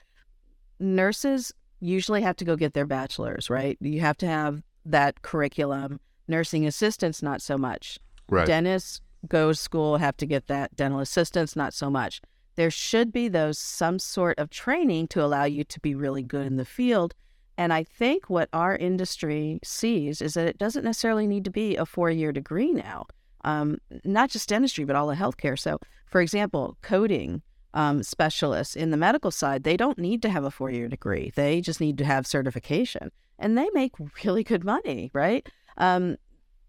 Nurses 0.80 1.52
usually 1.78 2.22
have 2.22 2.36
to 2.36 2.44
go 2.44 2.56
get 2.56 2.74
their 2.74 2.86
bachelor's, 2.86 3.48
right? 3.50 3.78
You 3.80 4.00
have 4.00 4.16
to 4.18 4.26
have 4.26 4.62
that 4.84 5.22
curriculum. 5.22 6.00
Nursing 6.26 6.66
assistants, 6.66 7.22
not 7.22 7.40
so 7.40 7.56
much. 7.56 7.98
right. 8.28 8.46
Dentists 8.46 9.00
go 9.28 9.50
to 9.50 9.54
school, 9.54 9.98
have 9.98 10.16
to 10.18 10.26
get 10.26 10.46
that. 10.48 10.74
Dental 10.76 11.00
assistants, 11.00 11.54
not 11.56 11.72
so 11.74 11.90
much. 11.90 12.20
There 12.60 12.70
should 12.70 13.10
be 13.10 13.28
those 13.28 13.58
some 13.58 13.98
sort 13.98 14.38
of 14.38 14.50
training 14.50 15.08
to 15.08 15.24
allow 15.24 15.44
you 15.44 15.64
to 15.64 15.80
be 15.80 15.94
really 15.94 16.22
good 16.22 16.46
in 16.46 16.58
the 16.58 16.66
field. 16.66 17.14
And 17.56 17.72
I 17.72 17.84
think 17.84 18.28
what 18.28 18.50
our 18.52 18.76
industry 18.76 19.60
sees 19.64 20.20
is 20.20 20.34
that 20.34 20.46
it 20.46 20.58
doesn't 20.58 20.84
necessarily 20.84 21.26
need 21.26 21.44
to 21.44 21.50
be 21.50 21.76
a 21.76 21.86
four 21.86 22.10
year 22.10 22.32
degree 22.32 22.70
now, 22.70 23.06
um, 23.44 23.78
not 24.04 24.28
just 24.28 24.50
dentistry, 24.50 24.84
but 24.84 24.94
all 24.94 25.10
of 25.10 25.16
healthcare. 25.16 25.58
So, 25.58 25.78
for 26.04 26.20
example, 26.20 26.76
coding 26.82 27.40
um, 27.72 28.02
specialists 28.02 28.76
in 28.76 28.90
the 28.90 28.98
medical 28.98 29.30
side, 29.30 29.64
they 29.64 29.78
don't 29.78 29.96
need 29.96 30.20
to 30.20 30.28
have 30.28 30.44
a 30.44 30.50
four 30.50 30.70
year 30.70 30.86
degree. 30.86 31.32
They 31.34 31.62
just 31.62 31.80
need 31.80 31.96
to 31.96 32.04
have 32.04 32.26
certification 32.26 33.10
and 33.38 33.56
they 33.56 33.70
make 33.72 33.92
really 34.22 34.44
good 34.44 34.66
money, 34.66 35.10
right? 35.14 35.48
Um, 35.78 36.18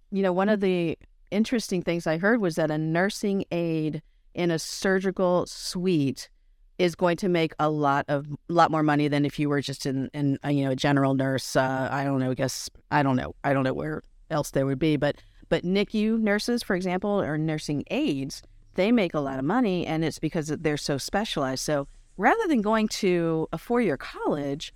you 0.09 0.23
know, 0.23 0.31
one 0.31 0.47
of 0.47 0.61
the 0.61 0.97
interesting 1.31 1.81
things 1.81 2.07
I 2.07 2.17
heard 2.17 2.39
was 2.39 2.55
that 2.55 2.71
a 2.71 2.77
nursing 2.77 3.43
aide 3.51 4.01
in 4.33 4.51
a 4.51 4.59
surgical 4.59 5.45
suite 5.45 6.29
is 6.77 6.95
going 6.95 7.17
to 7.17 7.29
make 7.29 7.53
a 7.59 7.69
lot 7.69 8.05
of 8.07 8.25
lot 8.49 8.71
more 8.71 8.83
money 8.83 9.07
than 9.07 9.23
if 9.23 9.37
you 9.37 9.49
were 9.49 9.61
just 9.61 9.85
in, 9.85 10.09
in 10.13 10.39
uh, 10.43 10.49
you 10.49 10.63
know 10.65 10.71
a 10.71 10.75
general 10.75 11.13
nurse. 11.13 11.55
Uh, 11.55 11.87
I 11.91 12.03
don't 12.03 12.19
know. 12.19 12.31
I 12.31 12.33
guess 12.33 12.69
I 12.89 13.03
don't 13.03 13.15
know. 13.15 13.35
I 13.43 13.53
don't 13.53 13.63
know 13.63 13.73
where 13.73 14.01
else 14.29 14.51
there 14.51 14.65
would 14.65 14.79
be, 14.79 14.97
but 14.97 15.17
but 15.49 15.63
NICU 15.63 16.19
nurses, 16.19 16.63
for 16.63 16.75
example, 16.75 17.21
or 17.21 17.37
nursing 17.37 17.83
aides, 17.91 18.41
they 18.75 18.91
make 18.91 19.13
a 19.13 19.19
lot 19.19 19.37
of 19.37 19.45
money, 19.45 19.85
and 19.85 20.03
it's 20.03 20.17
because 20.17 20.47
they're 20.47 20.77
so 20.77 20.97
specialized. 20.97 21.63
So 21.63 21.87
rather 22.17 22.47
than 22.47 22.61
going 22.61 22.87
to 22.87 23.47
a 23.51 23.57
four 23.57 23.81
year 23.81 23.97
college, 23.97 24.73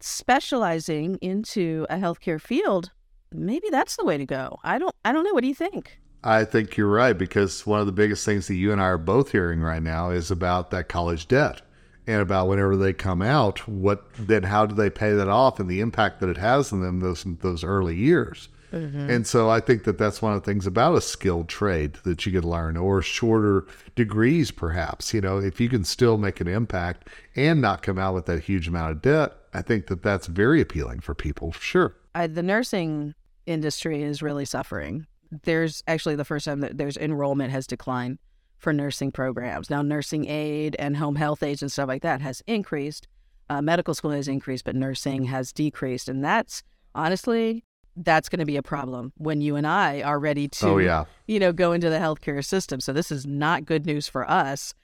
specializing 0.00 1.16
into 1.20 1.86
a 1.90 1.96
healthcare 1.96 2.40
field, 2.40 2.92
maybe 3.32 3.68
that's 3.70 3.96
the 3.96 4.04
way 4.04 4.16
to 4.16 4.26
go. 4.26 4.58
I 4.64 4.78
don't 4.78 4.94
I 5.04 5.12
don't 5.12 5.24
know. 5.24 5.34
What 5.34 5.42
do 5.42 5.48
you 5.48 5.54
think? 5.54 6.00
I 6.26 6.44
think 6.44 6.76
you're 6.76 6.90
right 6.90 7.16
because 7.16 7.64
one 7.64 7.78
of 7.78 7.86
the 7.86 7.92
biggest 7.92 8.24
things 8.24 8.48
that 8.48 8.56
you 8.56 8.72
and 8.72 8.80
I 8.80 8.86
are 8.86 8.98
both 8.98 9.30
hearing 9.30 9.60
right 9.60 9.82
now 9.82 10.10
is 10.10 10.30
about 10.30 10.72
that 10.72 10.88
college 10.88 11.28
debt 11.28 11.62
and 12.04 12.20
about 12.20 12.48
whenever 12.48 12.76
they 12.76 12.92
come 12.92 13.22
out, 13.22 13.66
what 13.68 14.04
then 14.18 14.42
how 14.42 14.66
do 14.66 14.74
they 14.74 14.90
pay 14.90 15.12
that 15.12 15.28
off 15.28 15.60
and 15.60 15.68
the 15.70 15.80
impact 15.80 16.18
that 16.20 16.28
it 16.28 16.36
has 16.36 16.72
on 16.72 16.80
them 16.82 16.98
those 16.98 17.24
those 17.42 17.62
early 17.62 17.94
years. 17.94 18.48
Mm-hmm. 18.72 19.08
And 19.08 19.26
so 19.26 19.48
I 19.48 19.60
think 19.60 19.84
that 19.84 19.98
that's 19.98 20.20
one 20.20 20.34
of 20.34 20.42
the 20.42 20.44
things 20.44 20.66
about 20.66 20.96
a 20.96 21.00
skilled 21.00 21.48
trade 21.48 21.94
that 22.02 22.26
you 22.26 22.32
can 22.32 22.48
learn 22.48 22.76
or 22.76 23.00
shorter 23.02 23.64
degrees, 23.94 24.50
perhaps. 24.50 25.14
You 25.14 25.20
know, 25.20 25.38
if 25.38 25.60
you 25.60 25.68
can 25.68 25.84
still 25.84 26.18
make 26.18 26.40
an 26.40 26.48
impact 26.48 27.08
and 27.36 27.60
not 27.60 27.82
come 27.82 27.98
out 27.98 28.14
with 28.14 28.26
that 28.26 28.42
huge 28.42 28.66
amount 28.66 28.90
of 28.90 29.00
debt, 29.00 29.34
I 29.54 29.62
think 29.62 29.86
that 29.86 30.02
that's 30.02 30.26
very 30.26 30.60
appealing 30.60 31.00
for 31.00 31.14
people. 31.14 31.52
Sure. 31.52 31.94
I, 32.16 32.26
the 32.26 32.42
nursing 32.42 33.14
industry 33.46 34.02
is 34.02 34.22
really 34.22 34.44
suffering. 34.44 35.06
There's 35.42 35.82
actually 35.86 36.16
the 36.16 36.24
first 36.24 36.44
time 36.44 36.60
that 36.60 36.78
there's 36.78 36.96
enrollment 36.96 37.50
has 37.52 37.66
declined 37.66 38.18
for 38.58 38.72
nursing 38.72 39.12
programs. 39.12 39.70
Now, 39.70 39.82
nursing 39.82 40.28
aid 40.28 40.76
and 40.78 40.96
home 40.96 41.16
health 41.16 41.42
aides 41.42 41.62
and 41.62 41.70
stuff 41.70 41.88
like 41.88 42.02
that 42.02 42.20
has 42.20 42.42
increased. 42.46 43.06
Uh, 43.48 43.62
medical 43.62 43.94
school 43.94 44.10
has 44.10 44.28
increased, 44.28 44.64
but 44.64 44.74
nursing 44.74 45.24
has 45.24 45.52
decreased. 45.52 46.08
And 46.08 46.24
that's 46.24 46.62
honestly 46.94 47.64
that's 47.96 48.28
going 48.28 48.40
to 48.40 48.46
be 48.46 48.56
a 48.56 48.62
problem 48.62 49.12
when 49.16 49.40
you 49.40 49.56
and 49.56 49.66
I 49.66 50.02
are 50.02 50.18
ready 50.18 50.48
to, 50.48 50.68
oh, 50.68 50.78
yeah. 50.78 51.04
you 51.26 51.38
know, 51.38 51.52
go 51.52 51.72
into 51.72 51.88
the 51.88 51.96
healthcare 51.96 52.44
system. 52.44 52.80
So 52.80 52.92
this 52.92 53.10
is 53.10 53.26
not 53.26 53.64
good 53.64 53.86
news 53.86 54.06
for 54.06 54.28
us, 54.28 54.74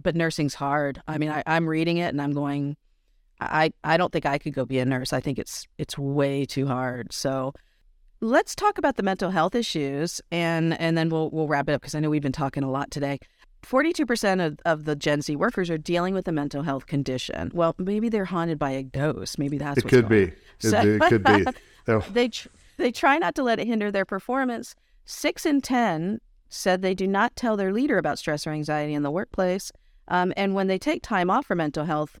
but 0.00 0.14
nursing's 0.14 0.54
hard. 0.54 1.02
I 1.08 1.18
mean, 1.18 1.30
I, 1.30 1.42
I'm 1.46 1.68
reading 1.68 1.96
it 1.96 2.08
and 2.08 2.22
I'm 2.22 2.32
going, 2.32 2.76
I, 3.40 3.72
I 3.82 3.96
don't 3.96 4.12
think 4.12 4.26
I 4.26 4.38
could 4.38 4.54
go 4.54 4.64
be 4.64 4.78
a 4.78 4.84
nurse. 4.84 5.12
I 5.12 5.20
think 5.20 5.38
it's 5.38 5.66
it's 5.78 5.98
way 5.98 6.44
too 6.44 6.66
hard. 6.66 7.12
So 7.12 7.54
let's 8.20 8.54
talk 8.54 8.78
about 8.78 8.96
the 8.96 9.02
mental 9.02 9.30
health 9.30 9.54
issues 9.54 10.20
and 10.30 10.78
and 10.80 10.96
then 10.96 11.08
we'll 11.08 11.30
we'll 11.30 11.48
wrap 11.48 11.68
it 11.68 11.72
up 11.72 11.80
because 11.80 11.94
I 11.94 12.00
know 12.00 12.10
we've 12.10 12.22
been 12.22 12.32
talking 12.32 12.62
a 12.62 12.70
lot 12.70 12.90
today. 12.90 13.18
42% 13.62 14.46
of, 14.46 14.58
of 14.64 14.84
the 14.86 14.96
Gen 14.96 15.20
Z 15.20 15.36
workers 15.36 15.68
are 15.68 15.76
dealing 15.76 16.14
with 16.14 16.26
a 16.26 16.32
mental 16.32 16.62
health 16.62 16.86
condition. 16.86 17.50
Well, 17.52 17.74
maybe 17.76 18.08
they're 18.08 18.24
haunted 18.24 18.58
by 18.58 18.70
a 18.70 18.82
ghost. 18.82 19.38
Maybe 19.38 19.58
that's 19.58 19.78
it 19.78 19.88
could 19.88 20.08
be. 20.08 20.32
So, 20.60 20.80
it, 20.80 20.98
could 21.02 21.22
be. 21.22 21.44
they 22.10 22.28
tr- 22.28 22.48
they 22.78 22.90
try 22.90 23.18
not 23.18 23.34
to 23.34 23.42
let 23.42 23.58
it 23.58 23.66
hinder 23.66 23.90
their 23.90 24.06
performance. 24.06 24.74
Six 25.04 25.44
in 25.44 25.60
10 25.60 26.20
said 26.48 26.80
they 26.80 26.94
do 26.94 27.06
not 27.06 27.36
tell 27.36 27.56
their 27.56 27.72
leader 27.72 27.98
about 27.98 28.18
stress 28.18 28.46
or 28.46 28.50
anxiety 28.50 28.94
in 28.94 29.02
the 29.02 29.10
workplace. 29.10 29.72
Um, 30.08 30.32
and 30.36 30.54
when 30.54 30.66
they 30.66 30.78
take 30.78 31.02
time 31.02 31.30
off 31.30 31.46
for 31.46 31.54
mental 31.54 31.84
health, 31.84 32.18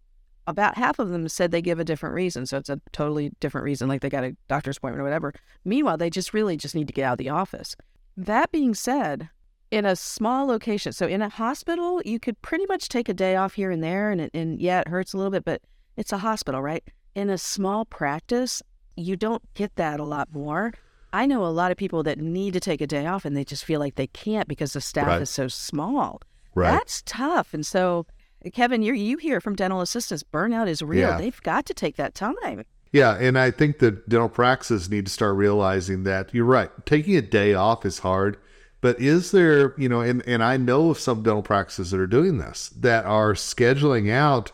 about 0.50 0.76
half 0.76 0.98
of 0.98 1.08
them 1.08 1.28
said 1.28 1.50
they 1.50 1.62
give 1.62 1.80
a 1.80 1.84
different 1.84 2.14
reason. 2.14 2.46
So 2.46 2.58
it's 2.58 2.68
a 2.68 2.80
totally 2.92 3.32
different 3.40 3.64
reason, 3.64 3.88
like 3.88 4.00
they 4.00 4.10
got 4.10 4.24
a 4.24 4.36
doctor's 4.48 4.76
appointment 4.76 5.00
or 5.00 5.04
whatever. 5.04 5.32
Meanwhile, 5.64 5.96
they 5.96 6.10
just 6.10 6.34
really 6.34 6.56
just 6.56 6.74
need 6.74 6.86
to 6.88 6.92
get 6.92 7.04
out 7.04 7.12
of 7.12 7.18
the 7.18 7.30
office. 7.30 7.76
That 8.16 8.52
being 8.52 8.74
said, 8.74 9.30
in 9.70 9.84
a 9.84 9.96
small 9.96 10.46
location, 10.46 10.92
so 10.92 11.06
in 11.06 11.22
a 11.22 11.28
hospital, 11.28 12.02
you 12.04 12.18
could 12.18 12.40
pretty 12.42 12.66
much 12.66 12.88
take 12.88 13.08
a 13.08 13.14
day 13.14 13.36
off 13.36 13.54
here 13.54 13.70
and 13.70 13.82
there, 13.82 14.10
and, 14.10 14.30
and 14.34 14.60
yeah, 14.60 14.80
it 14.80 14.88
hurts 14.88 15.12
a 15.12 15.16
little 15.16 15.30
bit, 15.30 15.44
but 15.44 15.62
it's 15.96 16.12
a 16.12 16.18
hospital, 16.18 16.60
right? 16.60 16.82
In 17.14 17.30
a 17.30 17.38
small 17.38 17.84
practice, 17.84 18.62
you 18.96 19.16
don't 19.16 19.42
get 19.54 19.76
that 19.76 20.00
a 20.00 20.04
lot 20.04 20.28
more. 20.32 20.72
I 21.12 21.26
know 21.26 21.44
a 21.44 21.48
lot 21.48 21.72
of 21.72 21.76
people 21.76 22.02
that 22.04 22.18
need 22.18 22.52
to 22.54 22.60
take 22.60 22.80
a 22.80 22.86
day 22.86 23.06
off 23.06 23.24
and 23.24 23.36
they 23.36 23.44
just 23.44 23.64
feel 23.64 23.80
like 23.80 23.96
they 23.96 24.06
can't 24.08 24.48
because 24.48 24.72
the 24.72 24.80
staff 24.80 25.06
right. 25.06 25.22
is 25.22 25.30
so 25.30 25.48
small. 25.48 26.20
Right. 26.54 26.70
That's 26.70 27.02
tough. 27.04 27.52
And 27.54 27.64
so, 27.66 28.06
Kevin, 28.52 28.82
you 28.82 28.94
you 28.94 29.16
hear 29.16 29.40
from 29.40 29.54
dental 29.54 29.80
assistants, 29.80 30.22
burnout 30.22 30.68
is 30.68 30.82
real. 30.82 31.10
Yeah. 31.10 31.18
They've 31.18 31.42
got 31.42 31.66
to 31.66 31.74
take 31.74 31.96
that 31.96 32.14
time. 32.14 32.64
Yeah, 32.92 33.16
and 33.16 33.38
I 33.38 33.50
think 33.50 33.78
that 33.78 34.08
dental 34.08 34.28
practices 34.28 34.90
need 34.90 35.06
to 35.06 35.12
start 35.12 35.36
realizing 35.36 36.02
that 36.04 36.34
you're 36.34 36.44
right. 36.44 36.70
Taking 36.86 37.16
a 37.16 37.22
day 37.22 37.54
off 37.54 37.86
is 37.86 38.00
hard, 38.00 38.36
but 38.80 39.00
is 39.00 39.30
there, 39.30 39.74
you 39.78 39.88
know, 39.88 40.00
and, 40.00 40.26
and 40.26 40.42
I 40.42 40.56
know 40.56 40.90
of 40.90 40.98
some 40.98 41.22
dental 41.22 41.42
practices 41.42 41.92
that 41.92 42.00
are 42.00 42.08
doing 42.08 42.38
this 42.38 42.70
that 42.70 43.04
are 43.04 43.34
scheduling 43.34 44.10
out 44.10 44.50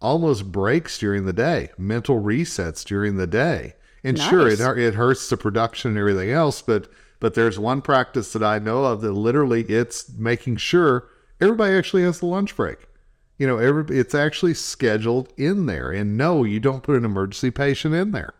almost 0.00 0.52
breaks 0.52 0.98
during 0.98 1.24
the 1.24 1.32
day, 1.32 1.70
mental 1.78 2.20
resets 2.20 2.84
during 2.84 3.16
the 3.16 3.26
day 3.26 3.74
and 4.04 4.16
nice. 4.16 4.28
sure, 4.28 4.48
it 4.48 4.60
it 4.78 4.94
hurts 4.94 5.28
the 5.28 5.36
production 5.36 5.90
and 5.90 5.98
everything 5.98 6.30
else, 6.30 6.62
but 6.62 6.90
but 7.20 7.34
there's 7.34 7.58
one 7.58 7.82
practice 7.82 8.32
that 8.32 8.42
I 8.42 8.58
know 8.58 8.84
of 8.84 9.00
that 9.00 9.12
literally 9.12 9.62
it's 9.62 10.10
making 10.16 10.56
sure 10.56 11.08
everybody 11.40 11.74
actually 11.74 12.02
has 12.02 12.20
the 12.20 12.26
lunch 12.26 12.54
break. 12.56 12.78
You 13.38 13.46
know, 13.46 13.58
every, 13.58 13.96
it's 13.96 14.14
actually 14.14 14.54
scheduled 14.54 15.32
in 15.36 15.66
there. 15.66 15.90
And 15.90 16.16
no, 16.16 16.44
you 16.44 16.60
don't 16.60 16.82
put 16.82 16.96
an 16.96 17.04
emergency 17.04 17.50
patient 17.50 17.94
in 17.94 18.10
there. 18.10 18.34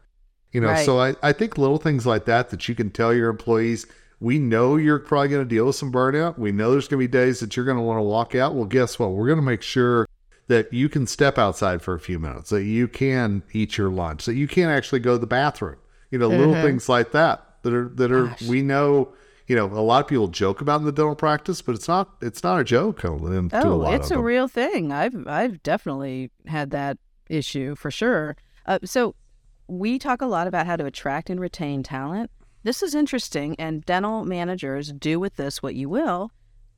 You 0.52 0.60
know, 0.60 0.68
right. 0.68 0.84
so 0.84 0.98
I, 0.98 1.14
I 1.22 1.32
think 1.32 1.58
little 1.58 1.78
things 1.78 2.06
like 2.06 2.24
that 2.24 2.50
that 2.50 2.68
you 2.68 2.74
can 2.74 2.90
tell 2.90 3.14
your 3.14 3.30
employees, 3.30 3.86
we 4.18 4.38
know 4.38 4.76
you're 4.76 4.98
probably 4.98 5.28
going 5.28 5.46
to 5.46 5.48
deal 5.48 5.66
with 5.66 5.76
some 5.76 5.92
burnout. 5.92 6.38
We 6.38 6.52
know 6.52 6.72
there's 6.72 6.88
going 6.88 7.00
to 7.00 7.08
be 7.08 7.12
days 7.12 7.40
that 7.40 7.56
you're 7.56 7.66
going 7.66 7.76
to 7.76 7.82
want 7.82 7.98
to 7.98 8.02
walk 8.02 8.34
out. 8.34 8.54
Well, 8.54 8.64
guess 8.64 8.98
what? 8.98 9.12
We're 9.12 9.26
going 9.26 9.38
to 9.38 9.42
make 9.42 9.62
sure 9.62 10.08
that 10.48 10.72
you 10.72 10.88
can 10.88 11.06
step 11.06 11.38
outside 11.38 11.82
for 11.82 11.94
a 11.94 12.00
few 12.00 12.18
minutes, 12.18 12.50
that 12.50 12.64
you 12.64 12.88
can 12.88 13.42
eat 13.52 13.76
your 13.76 13.90
lunch, 13.90 14.24
that 14.24 14.34
you 14.34 14.48
can 14.48 14.70
actually 14.70 15.00
go 15.00 15.12
to 15.12 15.18
the 15.18 15.26
bathroom. 15.26 15.76
You 16.10 16.18
know, 16.18 16.30
mm-hmm. 16.30 16.38
little 16.38 16.62
things 16.62 16.88
like 16.88 17.12
that 17.12 17.44
that 17.62 17.74
are 17.74 17.88
that 17.90 18.10
are 18.10 18.28
Gosh. 18.28 18.42
we 18.42 18.62
know. 18.62 19.12
You 19.48 19.56
know, 19.56 19.64
a 19.64 19.80
lot 19.80 20.02
of 20.02 20.08
people 20.08 20.28
joke 20.28 20.60
about 20.60 20.80
in 20.80 20.86
the 20.86 20.92
dental 20.92 21.14
practice, 21.14 21.62
but 21.62 21.74
it's 21.74 21.88
not 21.88 22.10
it's 22.20 22.42
not 22.42 22.60
a 22.60 22.64
joke. 22.64 23.02
oh, 23.54 23.82
a 23.82 23.94
it's 23.94 24.10
a 24.10 24.20
real 24.20 24.46
thing. 24.46 24.92
I've 24.92 25.26
I've 25.26 25.62
definitely 25.62 26.30
had 26.46 26.70
that 26.70 26.98
issue 27.30 27.74
for 27.74 27.90
sure. 27.90 28.36
Uh, 28.66 28.78
so 28.84 29.14
we 29.66 29.98
talk 29.98 30.20
a 30.20 30.26
lot 30.26 30.46
about 30.46 30.66
how 30.66 30.76
to 30.76 30.84
attract 30.84 31.30
and 31.30 31.40
retain 31.40 31.82
talent. 31.82 32.30
This 32.62 32.82
is 32.82 32.94
interesting, 32.94 33.56
and 33.58 33.84
dental 33.86 34.24
managers 34.24 34.92
do 34.92 35.18
with 35.18 35.36
this 35.36 35.62
what 35.62 35.74
you 35.74 35.88
will. 35.88 36.30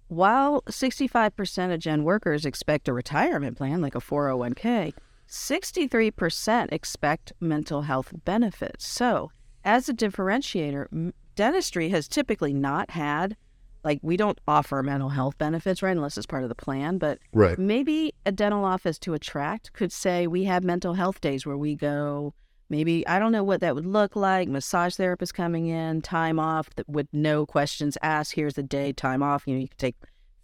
While 0.09 0.63
65% 0.63 1.73
of 1.73 1.81
Gen 1.81 2.05
workers 2.05 2.45
expect 2.45 2.89
a 2.89 2.93
retirement 2.93 3.57
plan 3.57 3.81
like 3.81 3.95
a 3.95 4.01
401k, 4.01 4.93
63% 5.29 6.73
expect 6.73 7.33
mental 7.41 7.83
health 7.83 8.13
benefits. 8.25 8.87
So, 8.87 9.31
as 9.65 9.89
a 9.89 9.95
differentiator, 9.95 11.13
dentistry 11.41 11.89
has 11.89 12.09
typically 12.09 12.53
not 12.53 12.91
had 12.91 13.37
like 13.83 13.99
we 14.03 14.17
don't 14.17 14.39
offer 14.47 14.83
mental 14.83 15.09
health 15.09 15.39
benefits 15.39 15.83
right 15.83 15.97
unless 15.97 16.17
it's 16.17 16.27
part 16.27 16.43
of 16.43 16.49
the 16.49 16.55
plan 16.55 16.99
but 16.99 17.19
right. 17.33 17.59
maybe 17.59 18.13
a 18.27 18.33
dental 18.33 18.65
office 18.65 18.99
to 18.99 19.15
attract 19.15 19.73
could 19.73 19.93
say 19.93 20.27
we 20.27 20.45
have 20.45 20.63
mental 20.63 20.95
health 20.95 21.21
days 21.21 21.47
where 21.47 21.57
we 21.57 21.75
go 21.75 22.35
maybe 22.69 23.07
i 23.09 23.19
don't 23.19 23.33
know 23.33 23.43
what 23.43 23.61
that 23.61 23.75
would 23.75 23.87
look 23.87 24.15
like 24.15 24.49
massage 24.49 24.95
therapist 24.95 25.35
coming 25.35 25.67
in 25.67 26.03
time 26.03 26.39
off 26.39 26.69
that 26.77 26.89
with 26.89 27.09
no 27.13 27.47
questions 27.47 27.97
asked 28.03 28.35
here's 28.35 28.55
the 28.55 28.63
day 28.63 28.93
time 28.93 29.23
off 29.23 29.45
you 29.47 29.55
know 29.55 29.61
you 29.61 29.69
can 29.69 29.79
take 29.79 29.97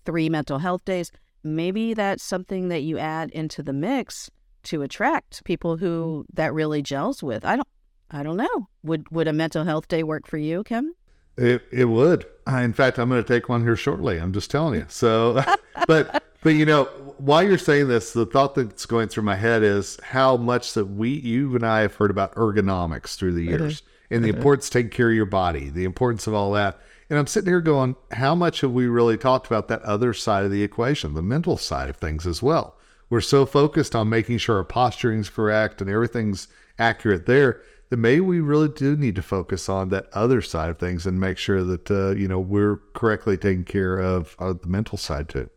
three 0.07 0.31
mental 0.31 0.59
health 0.59 0.85
days. 0.87 1.13
Maybe 1.43 1.93
that's 1.93 2.23
something 2.23 2.69
that 2.69 2.81
you 2.81 2.97
add 2.97 3.31
into 3.31 3.63
the 3.63 3.75
mix 3.75 4.31
to 4.65 4.83
attract 4.83 5.45
people 5.45 5.77
who 5.77 6.25
mm-hmm. 6.25 6.37
that 6.37 6.55
really 6.55 6.81
gels 6.81 7.23
with. 7.23 7.45
I 7.45 7.57
don't 7.57 7.69
i 8.11 8.23
don't 8.23 8.37
know 8.37 8.69
would 8.83 9.11
would 9.11 9.29
a 9.29 9.33
mental 9.33 9.65
health 9.65 9.89
day 9.89 10.03
work 10.03 10.27
for 10.27 10.39
you 10.39 10.63
kim 10.65 10.95
it, 11.37 11.63
it 11.71 11.85
would 11.87 12.27
in 12.47 12.73
fact 12.73 12.99
i'm 12.99 13.09
going 13.09 13.23
to 13.23 13.29
take 13.29 13.49
one 13.49 13.63
here 13.63 13.77
shortly 13.77 14.19
i'm 14.19 14.33
just 14.33 14.51
telling 14.51 14.75
you 14.75 14.87
so 14.89 15.43
but 15.87 16.23
but 16.43 16.51
you 16.51 16.65
know 16.65 16.89
while 17.19 17.43
you're 17.43 17.59
saying 17.59 17.89
this, 17.89 18.13
the 18.13 18.27
thought 18.27 18.55
that's 18.55 18.87
going 18.87 19.09
through 19.09 19.23
my 19.23 19.37
head 19.37 19.63
is 19.63 19.99
how 20.03 20.37
much 20.37 20.75
that 20.75 20.87
we, 20.87 21.11
you 21.11 21.55
and 21.55 21.65
I, 21.65 21.81
have 21.81 21.95
heard 21.95 22.11
about 22.11 22.35
ergonomics 22.35 23.17
through 23.17 23.33
the 23.33 23.49
mm-hmm. 23.49 23.63
years 23.63 23.81
mm-hmm. 23.81 24.15
and 24.15 24.25
the 24.25 24.29
mm-hmm. 24.29 24.39
importance 24.39 24.67
of 24.67 24.73
taking 24.73 24.91
care 24.91 25.11
of 25.11 25.17
your 25.17 25.27
body, 25.27 25.71
the 25.71 25.85
importance 25.85 26.27
of 26.27 26.35
all 26.35 26.53
that. 26.53 26.79
And 27.09 27.19
I'm 27.19 27.27
sitting 27.27 27.49
here 27.49 27.61
going, 27.61 27.97
how 28.13 28.35
much 28.35 28.61
have 28.61 28.73
we 28.73 28.87
really 28.87 29.17
talked 29.17 29.47
about 29.47 29.69
that 29.69 29.83
other 29.83 30.13
side 30.13 30.45
of 30.45 30.51
the 30.51 30.63
equation, 30.63 31.15
the 31.15 31.23
mental 31.23 31.57
side 31.57 31.89
of 31.89 31.97
things 31.97 32.27
as 32.27 32.43
well? 32.43 32.77
We're 33.09 33.21
so 33.21 33.47
focused 33.47 33.95
on 33.95 34.09
making 34.09 34.39
sure 34.39 34.57
our 34.57 34.65
posturing's 34.65 35.31
correct 35.31 35.81
and 35.81 35.89
everything's 35.89 36.49
accurate 36.79 37.27
there 37.27 37.63
that 37.89 37.97
maybe 37.97 38.21
we 38.21 38.41
really 38.41 38.69
do 38.69 38.97
need 38.97 39.15
to 39.15 39.23
focus 39.23 39.69
on 39.69 39.91
that 39.91 40.07
other 40.13 40.43
side 40.43 40.71
of 40.71 40.79
things 40.79 41.07
and 41.07 41.21
make 41.21 41.39
sure 41.39 41.63
that 41.63 41.91
uh, 41.91 42.11
you 42.11 42.29
know 42.29 42.41
we're 42.41 42.77
correctly 42.95 43.37
taking 43.37 43.65
care 43.65 43.99
of, 43.99 44.37
of 44.39 44.63
the 44.63 44.69
mental 44.69 44.99
side 44.99 45.29
too. 45.29 45.51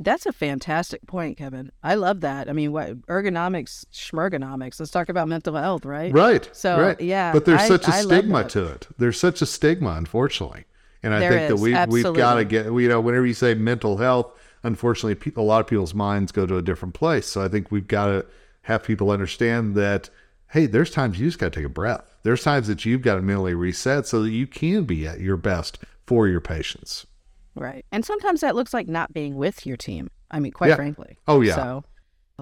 That's 0.00 0.26
a 0.26 0.32
fantastic 0.32 1.06
point, 1.06 1.36
Kevin. 1.38 1.72
I 1.82 1.96
love 1.96 2.20
that. 2.20 2.48
I 2.48 2.52
mean, 2.52 2.70
what 2.70 3.00
ergonomics, 3.06 3.84
schmergonomics. 3.92 4.78
Let's 4.78 4.92
talk 4.92 5.08
about 5.08 5.26
mental 5.26 5.56
health, 5.56 5.84
right? 5.84 6.12
Right. 6.12 6.48
So, 6.52 6.80
right. 6.80 7.00
yeah. 7.00 7.32
But 7.32 7.44
there's 7.44 7.62
I, 7.62 7.68
such 7.68 7.88
a 7.88 7.92
I 7.92 8.02
stigma 8.02 8.44
to 8.44 8.66
it. 8.66 8.86
There's 8.98 9.18
such 9.18 9.42
a 9.42 9.46
stigma, 9.46 9.90
unfortunately. 9.90 10.66
And 11.02 11.14
I 11.14 11.18
there 11.18 11.30
think 11.32 11.42
is, 11.42 11.48
that 11.48 11.62
we 11.62 11.74
absolutely. 11.74 12.10
we've 12.10 12.16
got 12.16 12.34
to 12.34 12.44
get. 12.44 12.66
You 12.66 12.88
know, 12.88 13.00
whenever 13.00 13.26
you 13.26 13.34
say 13.34 13.54
mental 13.54 13.96
health, 13.96 14.32
unfortunately, 14.62 15.32
a 15.36 15.42
lot 15.42 15.60
of 15.60 15.66
people's 15.66 15.94
minds 15.94 16.30
go 16.30 16.46
to 16.46 16.56
a 16.56 16.62
different 16.62 16.94
place. 16.94 17.26
So 17.26 17.42
I 17.42 17.48
think 17.48 17.72
we've 17.72 17.88
got 17.88 18.06
to 18.06 18.26
have 18.62 18.84
people 18.84 19.10
understand 19.10 19.74
that. 19.74 20.10
Hey, 20.50 20.66
there's 20.66 20.90
times 20.90 21.20
you 21.20 21.26
just 21.26 21.38
got 21.38 21.52
to 21.52 21.60
take 21.60 21.66
a 21.66 21.70
breath. 21.70 22.16
There's 22.22 22.42
times 22.42 22.68
that 22.68 22.84
you've 22.84 23.02
got 23.02 23.16
to 23.16 23.22
mentally 23.22 23.54
reset 23.54 24.06
so 24.06 24.22
that 24.22 24.30
you 24.30 24.46
can 24.46 24.84
be 24.84 25.06
at 25.06 25.20
your 25.20 25.36
best 25.36 25.78
for 26.06 26.26
your 26.26 26.40
patients. 26.40 27.06
Right. 27.54 27.84
And 27.92 28.04
sometimes 28.04 28.40
that 28.40 28.56
looks 28.56 28.72
like 28.72 28.88
not 28.88 29.12
being 29.12 29.36
with 29.36 29.66
your 29.66 29.76
team. 29.76 30.10
I 30.30 30.40
mean, 30.40 30.52
quite 30.52 30.68
yeah. 30.68 30.76
frankly. 30.76 31.18
Oh, 31.26 31.42
yeah. 31.42 31.54
So, 31.54 31.84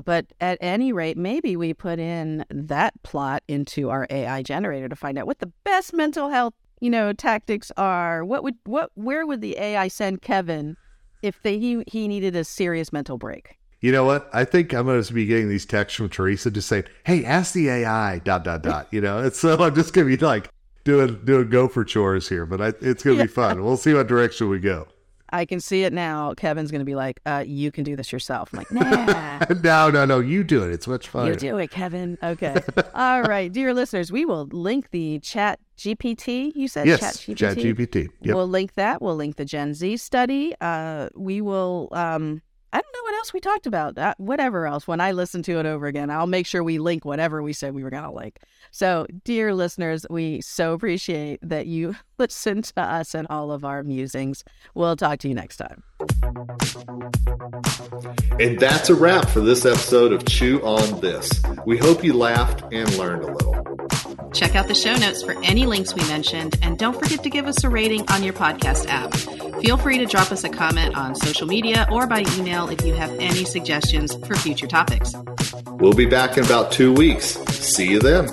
But 0.05 0.27
at 0.41 0.59
any 0.61 0.93
rate, 0.93 1.17
maybe 1.17 1.57
we 1.57 1.75
put 1.75 1.99
in 1.99 2.45
that 2.49 2.95
plot 3.03 3.43
into 3.49 3.91
our 3.91 4.07
AI 4.09 4.43
generator 4.43 4.89
to 4.89 4.97
find 4.97 5.19
out 5.19 5.27
what 5.27 5.41
the 5.41 5.53
best 5.65 5.93
mental 5.93 6.29
health, 6.29 6.55
you 6.81 6.91
know, 6.91 7.13
tactics 7.13 7.73
are. 7.77 8.25
What 8.25 8.45
would 8.45 8.57
what 8.65 8.91
where 8.95 9.27
would 9.27 9.41
the 9.41 9.57
AI 9.59 9.89
send 9.89 10.23
Kevin 10.23 10.77
if 11.23 11.43
they, 11.43 11.59
he 11.59 11.83
he 11.87 12.07
needed 12.07 12.37
a 12.37 12.45
serious 12.45 12.93
mental 12.93 13.19
break? 13.19 13.59
You 13.87 13.93
know 13.93 14.05
what? 14.05 14.29
I 14.33 14.45
think 14.45 14.75
I'm 14.75 14.87
going 14.87 15.01
to 15.01 15.15
be 15.15 15.27
getting 15.27 15.49
these 15.49 15.65
texts 15.65 15.97
from 15.97 16.09
Teresa 16.09 16.51
just 16.51 16.67
saying, 16.67 16.87
"Hey, 17.05 17.25
ask 17.25 17.53
the 17.53 17.69
AI." 17.69 18.19
Dot 18.19 18.43
dot 18.43 18.63
dot. 18.63 18.89
You 18.91 19.01
know, 19.01 19.23
it's 19.23 19.39
so 19.39 19.57
I'm 19.63 19.77
just 19.77 19.93
going 19.93 20.11
to 20.11 20.17
be 20.17 20.21
like 20.21 20.51
doing 20.83 21.21
doing 21.25 21.49
gopher 21.51 21.85
chores 21.85 22.29
here, 22.29 22.47
but 22.47 22.61
I, 22.61 22.67
it's 22.81 23.05
going 23.05 23.17
to 23.17 23.19
yeah. 23.19 23.23
be 23.23 23.29
fun. 23.29 23.63
We'll 23.63 23.77
see 23.77 23.95
what 23.95 24.09
direction 24.09 24.49
we 24.49 24.59
go. 24.59 24.89
I 25.31 25.45
can 25.45 25.61
see 25.61 25.85
it 25.85 25.93
now. 25.93 26.35
Kevin's 26.35 26.73
going 26.73 26.81
to 26.81 26.85
be 26.85 26.97
like, 26.97 27.21
uh, 27.27 27.45
"You 27.47 27.71
can 27.71 27.85
do 27.85 27.95
this 27.95 28.11
yourself." 28.11 28.53
I'm 28.53 28.59
like, 28.59 28.73
"Nah." 28.73 29.47
no, 29.63 29.89
no, 29.89 30.05
no. 30.05 30.19
You 30.19 30.43
do 30.43 30.65
it. 30.65 30.73
It's 30.73 30.89
much 30.89 31.07
fun. 31.07 31.29
You 31.29 31.37
do 31.37 31.57
it, 31.59 31.71
Kevin. 31.71 32.19
Okay. 32.21 32.57
All 32.97 33.23
right, 33.23 33.53
dear 33.53 33.73
listeners, 33.73 34.11
we 34.11 34.25
will 34.25 34.47
link 34.47 34.91
the 34.91 35.21
Chat 35.21 35.61
GPT. 35.79 36.51
You 36.57 36.67
said 36.67 36.89
yes, 36.89 37.25
ChatGPT. 37.25 37.37
Chat 37.37 37.57
GPT. 37.59 38.09
Yep. 38.23 38.35
We'll 38.35 38.49
link 38.49 38.75
that. 38.75 39.01
We'll 39.01 39.15
link 39.15 39.37
the 39.37 39.45
Gen 39.45 39.75
Z 39.75 39.99
study. 39.99 40.57
Uh, 40.61 41.09
we 41.15 41.41
will. 41.41 41.89
Um, 41.93 42.43
I 42.77 42.81
don't 42.83 42.93
know 42.93 43.03
what 43.05 43.15
else 43.15 43.33
we 43.33 43.41
talked 43.41 43.67
about. 43.67 43.97
Uh, 43.97 44.13
whatever 44.19 44.67
else. 44.67 44.87
When 44.87 45.01
I 45.01 45.13
listen 45.13 45.43
to 45.45 45.59
it 45.59 45.65
over 45.65 45.87
again, 45.87 46.11
I'll 46.11 46.27
make 46.27 46.47
sure 46.47 46.63
we 46.63 46.77
link 46.77 47.07
whatever 47.07 47.43
we 47.43 47.55
said 47.55 47.75
we 47.75 47.83
were 47.83 47.89
going 47.89 48.03
to 48.03 48.11
link. 48.11 48.39
So, 48.71 49.07
dear 49.25 49.55
listeners, 49.55 50.05
we 50.11 50.43
so 50.43 50.75
appreciate 50.75 51.39
that 51.41 51.67
you 51.67 51.97
listen 52.19 52.61
to 52.61 52.83
us 52.83 53.15
and 53.15 53.27
all 53.31 53.51
of 53.51 53.65
our 53.65 53.83
musings. 53.83 54.45
We'll 54.75 54.95
talk 54.95 55.21
to 55.21 55.29
you 55.29 55.35
next 55.35 55.57
time. 55.57 55.85
And 58.39 58.61
that's 58.61 58.91
a 58.91 58.95
wrap 58.95 59.31
for 59.31 59.41
this 59.41 59.65
episode 59.65 60.13
of 60.13 60.27
Chew 60.27 60.61
on 60.61 61.01
This. 61.01 61.31
We 61.65 61.79
hope 61.79 62.05
you 62.05 62.13
laughed 62.13 62.63
and 62.75 62.95
learned 62.99 63.25
a 63.25 63.33
little. 63.33 64.06
Check 64.33 64.55
out 64.55 64.69
the 64.69 64.75
show 64.75 64.95
notes 64.97 65.23
for 65.23 65.35
any 65.43 65.67
links 65.67 65.95
we 65.95 66.03
mentioned, 66.09 66.59
and 66.63 66.79
don't 66.79 66.99
forget 66.99 67.23
to 67.23 67.31
give 67.31 67.47
us 67.47 67.65
a 67.65 67.69
rating 67.69 68.09
on 68.11 68.23
your 68.23 68.33
podcast 68.33 68.87
app. 68.89 69.15
Feel 69.63 69.77
free 69.77 69.99
to 69.99 70.07
drop 70.07 70.31
us 70.33 70.45
a 70.45 70.49
comment 70.49 70.97
on 70.97 71.15
social 71.15 71.47
media 71.47 71.87
or 71.91 72.07
by 72.07 72.25
email 72.37 72.69
if 72.69 72.85
you 72.85 72.95
have 72.95 73.11
any 73.19 73.45
suggestions 73.45 74.15
for 74.27 74.37
future 74.37 74.67
topics. 74.67 75.15
We'll 75.73 75.93
be 75.93 76.07
back 76.07 76.37
in 76.37 76.45
about 76.45 76.73
two 76.73 76.93
weeks. 76.93 77.39
See 77.51 77.89
you 77.91 77.99
then. 77.99 78.29